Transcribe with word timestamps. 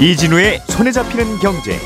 이진우의 0.00 0.62
손에 0.66 0.90
잡히는 0.90 1.38
경제. 1.40 1.78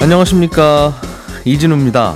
안녕하십니까 0.00 0.94
이진우입니다. 1.44 2.14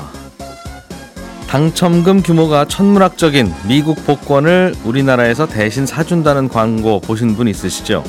당첨금 1.48 2.22
규모가 2.22 2.66
천문학적인 2.66 3.52
미국 3.66 4.06
복권을 4.06 4.76
우리나라에서 4.84 5.46
대신 5.46 5.84
사준다는 5.84 6.48
광고 6.48 7.00
보신 7.00 7.34
분 7.34 7.48
있으시죠? 7.48 8.04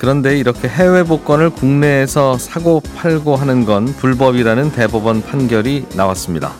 그런데 0.00 0.38
이렇게 0.38 0.66
해외 0.66 1.02
복권을 1.02 1.50
국내에서 1.50 2.38
사고 2.38 2.80
팔고 2.96 3.36
하는 3.36 3.66
건 3.66 3.84
불법이라는 3.84 4.72
대법원 4.72 5.20
판결이 5.20 5.88
나왔습니다. 5.94 6.54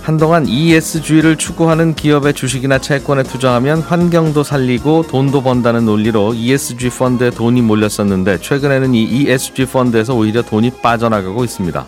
한동안 0.00 0.46
ESG를 0.46 1.36
추구하는 1.36 1.96
기업의 1.96 2.34
주식이나 2.34 2.78
채권에 2.78 3.24
투자하면 3.24 3.80
환경도 3.80 4.44
살리고 4.44 5.08
돈도 5.08 5.42
번다는 5.42 5.84
논리로 5.84 6.34
ESG 6.34 6.90
펀드에 6.90 7.30
돈이 7.30 7.62
몰렸었는데 7.62 8.38
최근에는 8.38 8.94
이 8.94 9.02
ESG 9.02 9.66
펀드에서 9.66 10.14
오히려 10.14 10.42
돈이 10.42 10.70
빠져나가고 10.80 11.42
있습니다. 11.42 11.86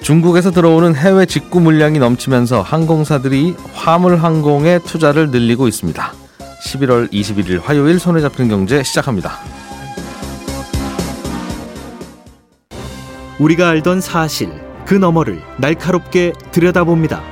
중국에서 0.00 0.50
들어오는 0.50 0.94
해외 0.94 1.26
직구 1.26 1.60
물량이 1.60 1.98
넘치면서 1.98 2.62
항공사들이 2.62 3.54
화물 3.74 4.16
항공에 4.16 4.78
투자를 4.78 5.30
늘리고 5.30 5.68
있습니다. 5.68 6.27
11월 6.62 7.10
21일 7.12 7.62
화요일 7.62 7.98
손에 7.98 8.20
잡히는 8.20 8.48
경제 8.48 8.82
시작합니다. 8.82 9.38
우리가 13.38 13.68
알던 13.68 14.00
사실 14.00 14.50
그 14.84 14.94
너머를 14.94 15.40
날카롭게 15.58 16.32
들여다봅니다. 16.50 17.22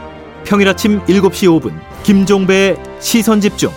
평일 0.45 0.69
아침 0.69 1.01
7시 1.07 1.61
5분 1.61 1.75
김종배의 2.05 2.77
시선 3.01 3.41
집중. 3.41 3.71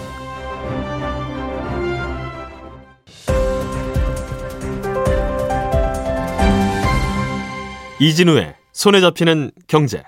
이진우의 7.99 8.55
손에 8.71 9.01
잡히는 9.01 9.51
경제. 9.67 10.03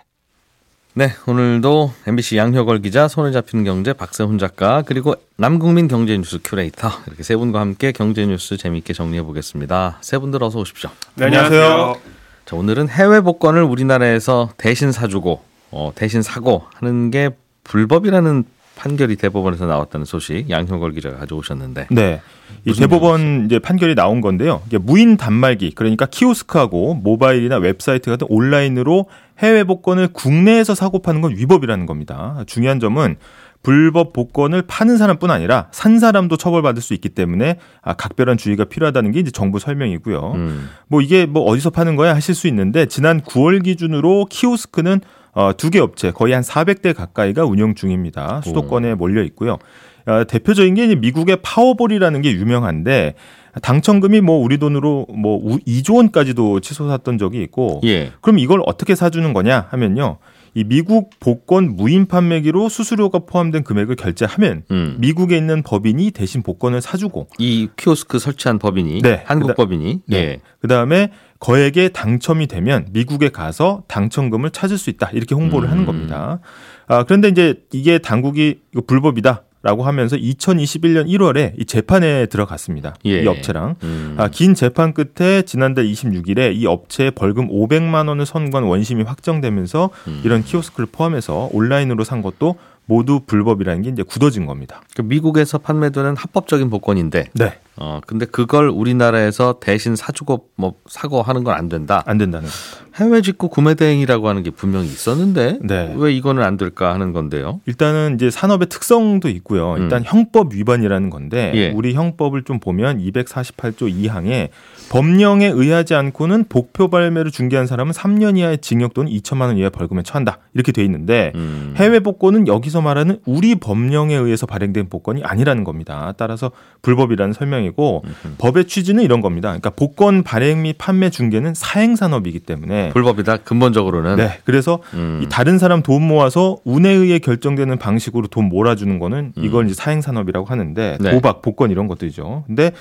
네, 0.94 1.08
오늘도 1.26 1.94
MBC 2.06 2.36
양효걸 2.36 2.82
기자, 2.82 3.08
손에 3.08 3.32
잡히는 3.32 3.64
경제 3.64 3.94
박세훈 3.94 4.38
작가, 4.38 4.82
그리고 4.82 5.16
남국민 5.38 5.88
경제뉴스 5.88 6.40
큐레이터 6.44 6.90
이렇게 7.08 7.24
세 7.24 7.38
분과 7.38 7.62
함께 7.62 7.94
경제뉴스 7.94 8.58
재미있게 8.58 8.92
정리해 8.92 9.24
보겠습니다. 9.24 10.00
세 10.02 10.18
분들 10.18 10.44
어서 10.44 10.60
오십시오. 10.60 10.90
네, 11.16 11.28
안녕하세요. 11.28 11.96
자, 12.44 12.56
오늘은 12.58 12.90
해외 12.90 13.22
복권을 13.22 13.64
우리나라에서 13.64 14.50
대신 14.58 14.92
사주고 14.92 15.42
어, 15.72 15.94
대신 15.96 16.22
사고 16.22 16.66
하는 16.74 17.10
게 17.10 17.30
불법이라는 17.64 18.44
판결이 18.76 19.16
대법원에서 19.16 19.68
나왔다는 19.68 20.06
소식 20.06 20.50
양효걸 20.50 20.94
기자가 20.94 21.20
가져오셨는데. 21.20 21.88
네. 21.92 22.20
이 22.66 22.74
대법원 22.74 23.46
이제 23.46 23.60
판결이 23.60 23.96
나온 23.96 24.22
건데요. 24.22 24.62
무인 24.82 25.18
단말기 25.18 25.72
그러니까 25.76 26.06
키오스크하고 26.08 26.96
모바일이나 26.96 27.58
웹사이트 27.58 28.10
같은 28.10 28.28
온라인으로 28.30 29.06
해외 29.42 29.64
복권을 29.64 30.10
국내에서 30.14 30.76
사고 30.76 31.02
파는 31.02 31.22
건 31.22 31.36
위법이라는 31.36 31.86
겁니다. 31.86 32.44
중요한 32.48 32.80
점은 32.80 33.16
불법 33.64 34.12
복권을 34.14 34.64
파는 34.68 34.98
사람뿐 34.98 35.30
아니라 35.30 35.68
산 35.72 36.00
사람도 36.00 36.38
처벌받을 36.38 36.82
수 36.82 36.94
있기 36.96 37.10
때문에 37.10 37.58
아, 37.82 37.94
각별한 37.94 38.38
주의가 38.38 38.66
필요하다는 38.66 39.12
게 39.12 39.20
이제 39.20 39.30
정부 39.32 39.60
설명이고요. 39.60 40.32
음. 40.36 40.70
뭐 40.88 41.02
이게 41.02 41.26
뭐 41.28 41.44
어디서 41.44 41.70
파는 41.70 41.96
거야 41.96 42.16
하실 42.16 42.34
수 42.34 42.48
있는데 42.48 42.88
지난 42.88 43.22
9월 43.22 43.64
기준으로 43.64 44.26
키오스크는 44.30 45.02
어, 45.34 45.52
두 45.56 45.70
개 45.70 45.80
업체 45.80 46.12
거의 46.12 46.34
한 46.34 46.44
400대 46.44 46.94
가까이가 46.96 47.46
운영 47.46 47.74
중입니다. 47.76 48.42
수도권에 48.44 48.96
몰려 48.96 49.22
있고요. 49.24 49.60
어, 50.08 50.24
대표적인 50.28 50.74
게 50.76 50.96
미국의 50.96 51.38
파워볼이라는 51.44 52.22
게 52.22 52.32
유명한데 52.34 53.14
당첨금이 53.62 54.22
뭐 54.22 54.38
우리 54.38 54.58
돈으로 54.58 55.08
뭐 55.14 55.42
2조 55.68 55.96
원까지도 55.96 56.62
치솟았던 56.62 57.18
적이 57.18 57.44
있고 57.44 57.82
예. 57.84 58.12
그럼 58.22 58.40
이걸 58.40 58.62
어떻게 58.66 58.96
사주는 58.96 59.34
거냐 59.34 59.68
하면요. 59.70 60.18
이 60.54 60.66
미국 60.66 61.12
복권 61.20 61.76
무인 61.76 62.08
판매기로 62.08 62.68
수수료가 62.68 63.20
포함된 63.20 63.64
금액을 63.64 63.96
결제하면 63.96 64.64
음. 64.72 64.98
미국에 65.00 65.38
있는 65.38 65.64
법인이 65.64 66.12
대신 66.12 66.44
복권을 66.44 66.82
사주고 66.82 67.28
이 67.38 67.70
키오스크 67.78 68.20
설치한 68.20 68.60
법인이 68.60 69.02
네. 69.02 69.24
한국 69.26 69.48
그다, 69.48 69.56
법인이 69.56 70.02
네. 70.08 70.18
예. 70.18 70.40
그다음에 70.60 71.12
거액에 71.40 71.90
당첨이 71.90 72.48
되면 72.48 72.86
미국에 72.92 73.30
가서 73.30 73.84
당첨금을 73.88 74.52
찾을 74.52 74.78
수 74.78 74.90
있다 74.90 75.10
이렇게 75.12 75.36
홍보를 75.36 75.70
음. 75.70 75.72
하는 75.72 75.86
겁니다. 75.86 76.40
아, 76.88 77.04
그런데 77.04 77.30
이제 77.30 77.56
이게 77.72 77.98
당국이 77.98 78.60
이거 78.74 78.82
불법이다. 78.86 79.44
라고 79.64 79.84
하면서 79.84 80.16
2021년 80.16 81.08
1월에 81.08 81.54
이 81.58 81.66
재판에 81.66 82.26
들어갔습니다. 82.26 82.96
예. 83.06 83.22
이 83.22 83.28
업체랑. 83.28 83.76
음. 83.84 84.16
아, 84.18 84.28
긴 84.28 84.56
재판 84.56 84.94
끝에 84.94 85.44
지난달 85.44 85.86
26일에 85.86 86.56
이 86.56 86.66
업체에 86.66 87.12
벌금 87.12 87.48
500만 87.48 88.08
원을 88.08 88.26
선고한 88.26 88.68
원심이 88.68 89.04
확정되면서 89.04 89.92
음. 90.08 90.22
이런 90.26 90.44
키오스크를 90.44 90.88
포함해서 90.92 91.50
온라인으로 91.54 92.04
산 92.04 92.22
것도 92.22 92.56
모두 92.86 93.22
불법이라는 93.26 93.84
게 93.84 93.90
이제 93.90 94.04
굳어진 94.04 94.46
겁니다. 94.46 94.82
그 94.96 95.02
미국에서 95.02 95.60
판매되는 95.60 96.18
합법적인 96.18 96.70
복권인데, 96.70 97.26
네. 97.34 97.54
어 97.78 98.00
근데 98.06 98.26
그걸 98.26 98.68
우리나라에서 98.70 99.60
대신 99.62 99.96
사주고 99.96 100.48
뭐 100.56 100.74
사고 100.88 101.22
하는 101.22 101.44
건 101.44 101.52
안 101.52 101.70
된다. 101.70 102.04
안 102.06 102.18
된다는. 102.18 102.50
해외 102.96 103.22
직구 103.22 103.48
구매 103.48 103.74
대행이라고 103.74 104.28
하는 104.28 104.44
게 104.44 104.52
분명히 104.52 104.88
있었는데 104.88 105.60
네. 105.62 105.94
왜 105.98 106.12
이거는 106.14 106.44
안 106.44 106.58
될까 106.58 106.94
하는 106.94 107.14
건데요. 107.14 107.62
일단은 107.66 108.16
이제 108.16 108.30
산업의 108.30 108.68
특성도 108.68 109.30
있고요. 109.30 109.78
일단 109.78 110.02
음. 110.02 110.04
형법 110.06 110.54
위반이라는 110.54 111.10
건데 111.10 111.52
예. 111.56 111.70
우리 111.72 111.94
형법을 111.94 112.44
좀 112.44 112.60
보면 112.60 113.00
248조 113.00 113.90
2항에 113.90 114.50
법령에 114.90 115.48
의하지 115.48 115.96
않고는 115.96 116.46
복표 116.50 116.90
발매를 116.90 117.32
중개한 117.32 117.66
사람은 117.66 117.94
3년 117.94 118.38
이하의 118.38 118.58
징역 118.58 118.94
또는 118.94 119.10
2천만 119.12 119.44
원 119.44 119.58
이하의 119.58 119.70
벌금에 119.70 120.04
처한다. 120.04 120.40
이렇게 120.54 120.74
돼 120.74 120.84
있는데 120.84 121.32
음. 121.36 121.74
해외 121.78 122.02
복권은 122.02 122.48
여기서 122.48 122.82
말하는 122.82 123.20
우리 123.26 123.56
법령에 123.56 124.16
의해서 124.16 124.46
발행된 124.46 124.90
복권이 124.90 125.24
아니라는 125.24 125.64
겁니다. 125.64 126.14
따라서 126.18 126.52
불법이라는 126.82 127.32
설명이 127.32 127.71
고 127.72 128.04
음. 128.06 128.36
법의 128.38 128.66
취지는 128.66 129.04
이런 129.04 129.22
겁니다. 129.22 129.50
그러니까 129.50 129.70
복권 129.72 130.24
발행 130.24 130.64
및 130.64 130.78
판매 130.78 131.10
중개는 131.10 131.54
사행 131.54 131.96
산업이기 131.96 132.40
때문에 132.40 132.90
불법이다. 132.90 133.38
근본적으로는. 133.38 134.18
네. 134.18 134.40
그래서 134.44 134.80
음. 134.94 135.22
이 135.24 135.30
다른 135.30 135.58
사람 135.58 135.82
돈 135.82 136.08
모아서 136.08 136.58
운에 136.64 136.90
의해 136.90 137.20
결정되는 137.20 137.78
방식으로 137.78 138.28
돈 138.28 138.46
몰아주는 138.46 139.00
거는 139.00 139.34
음. 139.38 139.44
이걸 139.44 139.66
이제 139.66 139.74
사행 139.74 140.02
산업이라고 140.02 140.46
하는데 140.46 140.98
네. 141.00 141.12
도박, 141.12 141.42
복권 141.42 141.72
이런 141.72 141.88
것들이죠. 141.88 142.44
근데 142.48 142.72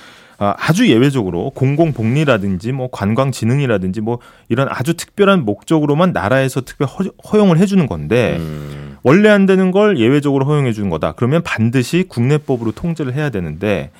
아, 0.41 0.55
아주 0.57 0.89
예외적으로 0.89 1.51
공공복리라든지 1.51 2.71
뭐 2.71 2.89
관광진흥이라든지 2.91 4.01
뭐 4.01 4.17
이런 4.49 4.67
아주 4.71 4.95
특별한 4.95 5.45
목적으로만 5.45 6.13
나라에서 6.13 6.61
특별 6.61 6.87
허용을 7.31 7.59
해주는 7.59 7.85
건데 7.85 8.37
음. 8.39 8.97
원래 9.03 9.29
안 9.29 9.45
되는 9.45 9.69
걸 9.69 9.99
예외적으로 9.99 10.45
허용해 10.45 10.73
주는 10.73 10.89
거다. 10.89 11.11
그러면 11.11 11.43
반드시 11.43 12.05
국내법으로 12.07 12.71
통제를 12.71 13.13
해야 13.13 13.29
되는데 13.29 13.91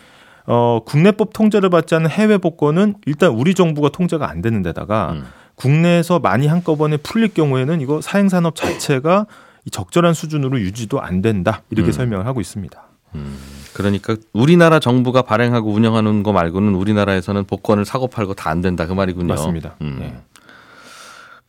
어, 0.45 0.79
국내법 0.85 1.33
통제를 1.33 1.69
받지 1.69 1.95
않은 1.95 2.09
해외 2.09 2.37
복권은 2.37 2.95
일단 3.05 3.31
우리 3.31 3.53
정부가 3.53 3.89
통제가 3.89 4.29
안 4.29 4.41
되는 4.41 4.61
데다가 4.61 5.11
음. 5.13 5.23
국내에서 5.55 6.19
많이 6.19 6.47
한꺼번에 6.47 6.97
풀릴 6.97 7.33
경우에는 7.33 7.81
이거 7.81 8.01
사행산업 8.01 8.55
자체가 8.55 9.27
적절한 9.71 10.13
수준으로 10.13 10.59
유지도 10.59 10.99
안 11.01 11.21
된다. 11.21 11.61
이렇게 11.69 11.89
음. 11.89 11.91
설명을 11.91 12.25
하고 12.25 12.41
있습니다. 12.41 12.81
음. 13.15 13.37
그러니까 13.73 14.15
우리나라 14.33 14.79
정부가 14.79 15.21
발행하고 15.21 15.71
운영하는 15.71 16.23
거 16.23 16.31
말고는 16.33 16.73
우리나라에서는 16.75 17.45
복권을 17.45 17.85
사고 17.85 18.07
팔고 18.07 18.33
다 18.33 18.49
안 18.49 18.61
된다 18.61 18.87
그 18.87 18.93
말이군요. 18.93 19.27
맞습니다. 19.27 19.75
음. 19.81 19.97
네. 19.99 20.17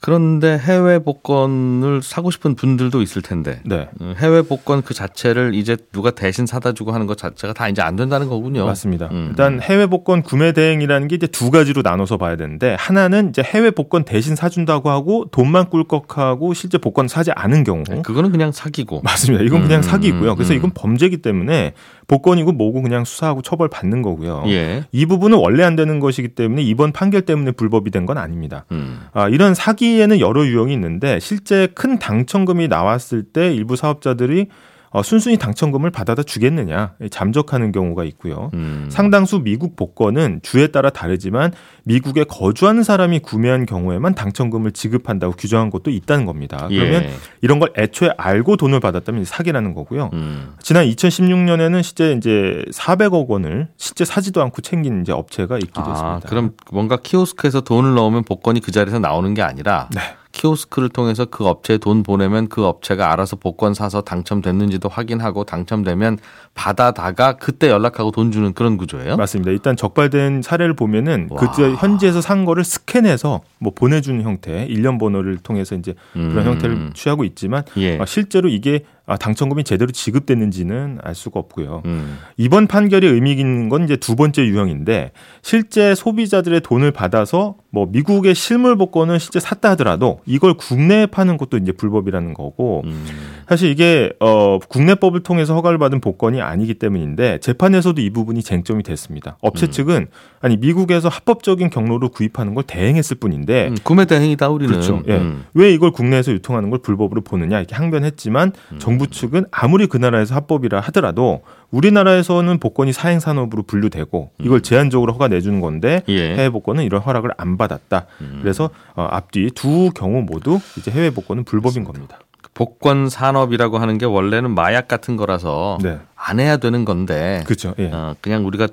그런데 0.02 0.58
해외 0.58 0.98
복권을 0.98 2.02
사고 2.02 2.30
싶은 2.32 2.56
분들도 2.56 3.00
있을 3.02 3.22
텐데 3.22 3.60
네. 3.64 3.88
어, 4.00 4.14
해외 4.18 4.42
복권 4.42 4.82
그 4.82 4.94
자체를 4.94 5.54
이제 5.54 5.76
누가 5.92 6.10
대신 6.10 6.44
사다 6.44 6.72
주고 6.72 6.92
하는 6.92 7.06
것 7.06 7.16
자체가 7.16 7.54
다 7.54 7.68
이제 7.68 7.80
안 7.82 7.96
된다는 7.96 8.28
거군요. 8.28 8.66
맞습니다. 8.66 9.08
음. 9.12 9.28
일단 9.30 9.60
해외 9.62 9.86
복권 9.86 10.22
구매 10.22 10.52
대행이라는 10.52 11.08
게 11.08 11.16
이제 11.16 11.26
두 11.28 11.50
가지로 11.50 11.82
나눠서 11.82 12.16
봐야 12.18 12.36
되는데 12.36 12.76
하나는 12.78 13.30
이제 13.30 13.42
해외 13.42 13.70
복권 13.70 14.04
대신 14.04 14.34
사준다고 14.36 14.90
하고 14.90 15.26
돈만 15.30 15.70
꿀꺽하고 15.70 16.52
실제 16.52 16.78
복권 16.78 17.06
사지 17.08 17.30
않은 17.30 17.62
경우 17.64 17.84
네, 17.88 18.02
그거는 18.02 18.32
그냥 18.32 18.52
사기고 18.52 19.00
맞습니다. 19.02 19.44
이건 19.44 19.62
그냥 19.62 19.78
음, 19.78 19.82
사기고요. 19.82 20.34
그래서 20.34 20.52
음. 20.52 20.58
이건 20.58 20.70
범죄이기 20.74 21.18
때문에 21.22 21.74
복권이고 22.08 22.52
뭐고 22.52 22.82
그냥 22.82 23.04
수사하고 23.04 23.40
처벌 23.40 23.68
받는 23.68 24.02
거고요. 24.02 24.42
예. 24.48 24.84
이 24.90 25.06
부분은 25.06 25.38
원래 25.38 25.62
안 25.62 25.76
되는 25.76 26.00
것이기 26.00 26.28
때문에 26.34 26.60
이번 26.62 26.92
판결 26.92 27.22
때문에 27.22 27.52
불법이 27.52 27.90
된 27.90 28.02
건 28.02 28.18
아닙니다. 28.18 28.64
음. 28.72 29.02
아, 29.12 29.28
이런 29.28 29.54
사기 29.54 29.91
에는 30.00 30.20
여러 30.20 30.44
유형이 30.46 30.72
있는데 30.72 31.20
실제 31.20 31.68
큰 31.74 31.98
당첨금이 31.98 32.68
나왔을 32.68 33.22
때 33.22 33.54
일부 33.54 33.76
사업자들이 33.76 34.48
어, 34.92 35.02
순순히 35.02 35.38
당첨금을 35.38 35.90
받아다 35.90 36.22
주겠느냐 36.22 36.94
잠적하는 37.10 37.72
경우가 37.72 38.04
있고요. 38.04 38.50
음. 38.54 38.88
상당수 38.90 39.40
미국 39.40 39.74
복권은 39.74 40.40
주에 40.42 40.66
따라 40.66 40.90
다르지만 40.90 41.52
미국에 41.84 42.24
거주하는 42.24 42.82
사람이 42.82 43.20
구매한 43.20 43.64
경우에만 43.64 44.14
당첨금을 44.14 44.72
지급한다고 44.72 45.34
규정한 45.34 45.70
것도 45.70 45.90
있다는 45.90 46.26
겁니다. 46.26 46.66
그러면 46.68 47.04
예. 47.04 47.10
이런 47.40 47.58
걸 47.58 47.72
애초에 47.76 48.10
알고 48.16 48.56
돈을 48.56 48.80
받았다면 48.80 49.24
사기라는 49.24 49.74
거고요. 49.74 50.10
음. 50.12 50.54
지난 50.60 50.84
2016년에는 50.86 51.82
실제 51.82 52.12
이제 52.12 52.62
400억 52.72 53.28
원을 53.28 53.68
실제 53.76 54.04
사지도 54.04 54.42
않고 54.42 54.60
챙긴 54.60 55.00
이제 55.00 55.12
업체가 55.12 55.56
있기도 55.56 55.80
아, 55.80 55.90
했습니다. 55.90 56.28
그럼 56.28 56.52
뭔가 56.70 56.98
키오스크에서 56.98 57.62
돈을 57.62 57.94
넣으면 57.94 58.24
복권이 58.24 58.60
그 58.60 58.70
자리에서 58.70 58.98
나오는 58.98 59.32
게 59.32 59.42
아니라 59.42 59.88
네. 59.94 60.00
키오스크를 60.42 60.88
통해서 60.88 61.24
그 61.24 61.46
업체에 61.46 61.78
돈 61.78 62.02
보내면 62.02 62.48
그 62.48 62.64
업체가 62.64 63.12
알아서 63.12 63.36
복권 63.36 63.74
사서 63.74 64.02
당첨됐는지도 64.02 64.88
확인하고 64.88 65.44
당첨되면 65.44 66.18
받아다가 66.54 67.36
그때 67.36 67.70
연락하고 67.70 68.10
돈 68.10 68.32
주는 68.32 68.52
그런 68.52 68.76
구조예요? 68.76 69.16
맞습니다. 69.16 69.52
일단 69.52 69.76
적발된 69.76 70.42
사례를 70.42 70.74
보면은 70.74 71.28
와. 71.30 71.40
그때 71.40 71.74
현지에서 71.74 72.20
산 72.20 72.44
거를 72.44 72.64
스캔해서 72.64 73.40
뭐 73.58 73.72
보내주는 73.72 74.20
형태, 74.22 74.66
일련 74.66 74.98
번호를 74.98 75.38
통해서 75.38 75.76
이제 75.76 75.94
그런 76.12 76.38
음. 76.38 76.44
형태를 76.44 76.90
취하고 76.94 77.22
있지만 77.24 77.62
예. 77.76 77.98
아, 77.98 78.04
실제로 78.04 78.48
이게 78.48 78.84
아, 79.01 79.01
당첨금이 79.18 79.64
제대로 79.64 79.90
지급됐는지는 79.90 80.98
알 81.02 81.14
수가 81.14 81.40
없고요. 81.40 81.82
음. 81.84 82.18
이번 82.36 82.66
판결이 82.66 83.06
의미 83.06 83.32
있는 83.32 83.68
건 83.68 83.84
이제 83.84 83.96
두 83.96 84.16
번째 84.16 84.44
유형인데 84.44 85.12
실제 85.42 85.94
소비자들의 85.94 86.60
돈을 86.60 86.92
받아서 86.92 87.56
뭐 87.70 87.86
미국의 87.90 88.34
실물 88.34 88.76
복권을 88.76 89.18
실제 89.18 89.40
샀다 89.40 89.70
하더라도 89.70 90.20
이걸 90.26 90.54
국내에 90.54 91.06
파는 91.06 91.36
것도 91.36 91.56
이제 91.56 91.72
불법이라는 91.72 92.34
거고 92.34 92.82
음. 92.84 93.06
사실 93.48 93.70
이게 93.70 94.12
어 94.20 94.58
국내법을 94.58 95.20
통해서 95.20 95.54
허가를 95.54 95.78
받은 95.78 96.00
복권이 96.00 96.40
아니기 96.40 96.74
때문인데 96.74 97.38
재판에서도 97.38 98.00
이 98.00 98.10
부분이 98.10 98.42
쟁점이 98.42 98.82
됐습니다. 98.82 99.36
업체 99.40 99.66
음. 99.66 99.70
측은 99.70 100.06
아니 100.40 100.56
미국에서 100.56 101.08
합법적인 101.08 101.70
경로로 101.70 102.10
구입하는 102.10 102.54
걸 102.54 102.64
대행했을 102.64 103.16
뿐인데 103.16 103.68
음, 103.68 103.76
구매 103.82 104.04
대행이다 104.04 104.48
우리는. 104.48 104.72
그렇죠. 104.72 105.02
예. 105.08 105.16
음. 105.16 105.44
왜 105.54 105.72
이걸 105.72 105.90
국내에서 105.92 106.32
유통하는 106.32 106.70
걸 106.70 106.80
불법으로 106.80 107.22
보느냐 107.22 107.58
이렇게 107.58 107.74
항변했지만 107.74 108.52
음. 108.72 108.78
정부 108.92 109.06
측은 109.08 109.46
아무리 109.50 109.86
그 109.86 109.96
나라에서 109.96 110.34
합법이라 110.34 110.80
하더라도 110.80 111.42
우리나라에서는 111.70 112.58
복권이 112.58 112.92
사행 112.92 113.20
산업으로 113.20 113.62
분류되고 113.62 114.32
이걸 114.40 114.60
제한적으로 114.62 115.14
허가 115.14 115.28
내주는 115.28 115.60
건데 115.60 116.02
음. 116.08 116.12
예. 116.12 116.34
해외 116.34 116.50
복권은 116.50 116.84
이런 116.84 117.00
허락을 117.00 117.30
안 117.38 117.56
받았다. 117.56 118.06
그래서 118.42 118.70
어, 118.94 119.08
앞뒤 119.10 119.50
두 119.54 119.90
경우 119.94 120.22
모두 120.22 120.60
이제 120.76 120.90
해외 120.90 121.10
복권은 121.10 121.44
불법인 121.44 121.84
겁니다. 121.84 122.18
복권 122.54 123.08
산업이라고 123.08 123.78
하는 123.78 123.96
게 123.96 124.04
원래는 124.04 124.54
마약 124.54 124.86
같은 124.86 125.16
거라서 125.16 125.78
네, 125.82 125.98
안 126.14 126.38
해야 126.38 126.58
되는 126.58 126.84
건데 126.84 127.42
그렇죠. 127.46 127.74
예. 127.78 127.90
어, 127.90 128.14
그냥 128.20 128.46
우리가 128.46 128.68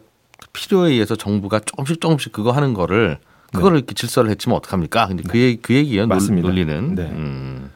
필요에 0.51 0.92
의해서 0.92 1.15
정부가 1.15 1.60
조금씩 1.60 2.01
조금씩 2.01 2.33
그거 2.33 2.51
하는 2.51 2.74
거를 2.74 3.19
그거를 3.54 3.77
이렇게 3.77 3.94
질서를 3.95 4.30
했지면 4.31 4.57
어떡합니까? 4.57 5.07
근데 5.07 5.24
그 5.27 5.39
얘기 5.39 5.57
그 5.62 5.74
얘기예요. 5.74 6.01
논- 6.04 6.10
맞습니다. 6.10 6.48
논리는. 6.48 6.95
네. 6.95 7.04
음. 7.04 7.72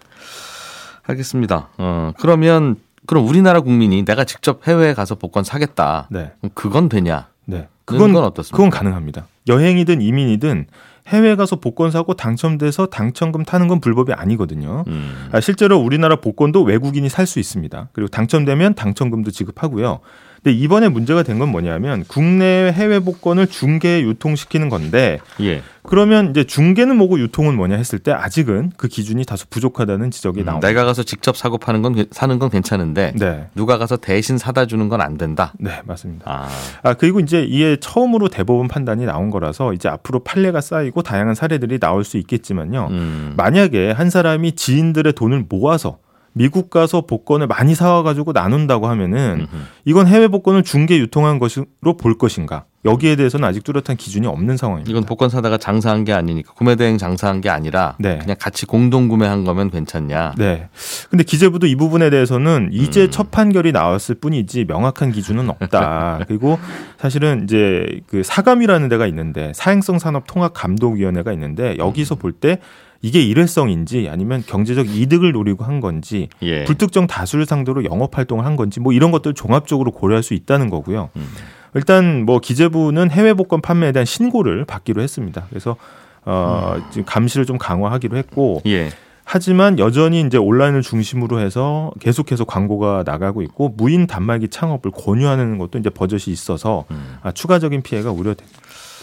알겠습니다. 1.04 1.70
어, 1.78 2.12
그러면 2.20 2.78
그럼 3.06 3.28
우리나라 3.28 3.62
국민이 3.62 4.04
내가 4.06 4.24
직접 4.24 4.66
해외에 4.68 4.94
가서 4.94 5.16
복권 5.16 5.44
사겠다. 5.44 6.08
네, 6.10 6.32
그건 6.54 6.90
되냐? 6.90 7.28
네. 7.46 7.68
그건 7.86 8.10
그건 8.10 8.24
어떻습니까? 8.24 8.56
그건 8.56 8.70
가능합니다. 8.70 9.28
여행이든 9.48 10.02
이민이든 10.02 10.68
해외 11.10 11.36
가서 11.36 11.58
복권 11.58 11.92
사고 11.92 12.14
당첨돼서 12.14 12.86
당첨금 12.86 13.44
타는 13.44 13.68
건 13.68 13.82
불법이 13.82 14.14
아니거든요. 14.14 14.86
음. 14.88 15.28
아, 15.34 15.42
실제로 15.42 15.78
우리나라 15.78 16.16
복권도 16.16 16.64
외국인이 16.64 17.10
살 17.10 17.28
수 17.28 17.40
있습니다. 17.40 17.90
그리고 17.92 18.08
당첨되면 18.08 18.76
당첨금도 18.76 19.32
지급하고요. 19.32 20.00
근데 20.44 20.58
이번에 20.58 20.90
문제가 20.90 21.24
된 21.24 21.40
건 21.40 21.50
뭐냐면 21.50 22.04
국내 22.08 22.72
해외 22.72 23.00
복권을 23.00 23.48
중개에 23.48 24.02
유통시키는 24.02 24.70
건데 24.70 25.20
예. 25.42 25.62
그러면 25.84 26.30
이제 26.30 26.44
중개는 26.44 26.96
뭐고 26.98 27.20
유통은 27.20 27.56
뭐냐 27.56 27.76
했을 27.76 27.98
때 28.00 28.12
아직은 28.12 28.72
그 28.78 28.88
기준이 28.88 29.26
다소 29.26 29.46
부족하다는 29.50 30.12
지적이 30.12 30.42
음, 30.42 30.46
나옵니다. 30.46 30.68
내가 30.68 30.86
가서 30.86 31.02
직접 31.04 31.36
사고 31.36 31.58
파는 31.58 31.82
건 31.82 31.94
괜- 31.96 32.06
사는 32.12 32.38
건 32.40 32.50
괜찮은데 32.50 33.14
네. 33.16 33.48
누가 33.56 33.78
가서 33.78 33.98
대신 33.98 34.38
사다 34.38 34.66
주는 34.68 34.90
건 34.90 35.02
안 35.02 35.18
된다. 35.18 35.54
네, 35.60 35.82
맞습니다. 35.86 36.24
아. 36.30 36.48
아, 36.84 36.94
그리고 36.94 37.20
이제 37.20 37.44
이게 37.44 37.78
처음으로 37.80 38.28
대법원 38.30 38.68
판단이 38.68 39.06
나온 39.06 39.30
거라서 39.32 39.74
이제 39.74 39.90
앞으로 39.90 40.20
판례가 40.20 40.62
쌓이고 40.62 41.02
다양한 41.04 41.36
사례들이 41.36 41.80
나올 41.80 42.04
수 42.04 42.18
있겠지만요. 42.18 42.88
음. 42.92 43.34
만약에 43.38 43.92
한 43.92 44.10
사람이 44.10 44.54
지인들의 44.54 45.14
돈을 45.14 45.46
모아서 45.50 45.98
미국 46.34 46.70
가서 46.70 47.02
복권을 47.02 47.48
많이 47.48 47.76
사와가지고 47.76 48.34
나눈다고 48.34 48.88
하면은. 48.88 49.48
이건 49.86 50.08
해외 50.08 50.28
복권을 50.28 50.64
중개 50.64 50.98
유통한 50.98 51.40
것으로 51.40 51.98
볼 51.98 52.18
것인가? 52.18 52.66
여기에 52.86 53.16
대해서는 53.16 53.48
아직 53.48 53.64
뚜렷한 53.64 53.96
기준이 53.96 54.28
없는 54.28 54.58
상황입니다. 54.58 54.92
이건 54.92 55.04
복권 55.06 55.30
사다가 55.30 55.58
장사한 55.58 56.04
게 56.04 56.12
아니니까 56.12 56.54
구매 56.54 56.76
대행 56.76 56.98
장사한 56.98 57.40
게 57.40 57.50
아니라 57.50 57.96
네. 57.98 58.18
그냥 58.20 58.36
같이 58.40 58.66
공동 58.66 59.08
구매한 59.08 59.46
거면 59.46 59.70
괜찮냐? 59.70 60.36
네. 60.38 60.68
근데 61.10 61.24
기재부도 61.24 61.68
이 61.68 61.76
부분에 61.76 62.10
대해서는 62.10 62.70
이제 62.74 63.04
음. 63.04 63.12
첫 63.12 63.32
판결이 63.32 63.72
나왔을 63.72 64.16
뿐이지 64.16 64.66
명확한 64.66 65.14
기준은 65.14 65.50
없다. 65.50 66.22
그리고 66.28 66.60
사실은 66.98 67.44
이제 67.44 68.02
그 68.08 68.22
사감이라는 68.24 68.90
데가 68.90 69.08
있는데 69.08 69.54
사행성 69.56 70.00
산업 70.00 70.28
통합 70.28 70.52
감독 70.54 70.96
위원회가 70.96 71.32
있는데 71.34 71.74
음. 71.74 71.78
여기서 71.78 72.16
볼 72.16 72.34
때 72.34 72.60
이게 73.04 73.22
일회성인지 73.22 74.08
아니면 74.10 74.42
경제적 74.48 74.88
이득을 74.90 75.34
노리고 75.34 75.66
한 75.66 75.82
건지 75.82 76.30
예. 76.42 76.64
불특정 76.64 77.06
다수를 77.06 77.46
상대로 77.46 77.84
영업 77.84 78.18
활동을 78.18 78.46
한 78.46 78.56
건지 78.56 78.80
뭐 78.80 78.94
이런 78.94 79.12
것들 79.12 79.34
종합적으로 79.34 79.92
고려할 79.92 80.24
수 80.24 80.34
있다는 80.34 80.70
거고요. 80.70 81.10
음. 81.18 81.28
일단 81.76 82.26
뭐 82.26 82.40
기재부는 82.40 83.12
해외 83.12 83.34
복권 83.34 83.62
판매에 83.62 83.92
대한 83.92 84.06
신고를 84.06 84.64
받기로 84.64 85.02
했습니다. 85.02 85.46
그래서 85.50 85.76
어 86.24 86.78
지금 86.92 87.04
감시를 87.06 87.46
좀 87.46 87.58
강화하기로 87.58 88.16
했고 88.16 88.62
예. 88.66 88.90
하지만 89.26 89.80
여전히 89.80 90.22
이제 90.22 90.38
온라인을 90.38 90.82
중심으로 90.82 91.40
해서 91.40 91.92
계속해서 92.00 92.46
광고가 92.46 93.04
나가고 93.06 93.42
있고 93.42 93.70
무인 93.76 94.08
단말기 94.08 94.48
창업을 94.50 94.92
권유하는 94.92 95.58
것도 95.58 95.78
이제 95.78 95.90
버젓이 95.90 96.32
있어서 96.32 96.86
음. 96.92 97.18
아, 97.22 97.32
추가적인 97.32 97.82
피해가 97.82 98.12
우려 98.12 98.34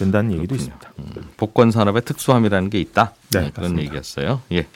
된다는 0.01 0.33
얘기도 0.33 0.55
있습니다. 0.57 0.93
복권 1.37 1.71
산업의 1.71 2.03
특수함이라는 2.03 2.71
게 2.71 2.81
있다. 2.81 3.13
네, 3.33 3.51
그런 3.53 3.53
맞습니다. 3.55 3.83
얘기였어요. 3.83 4.41
예. 4.53 4.67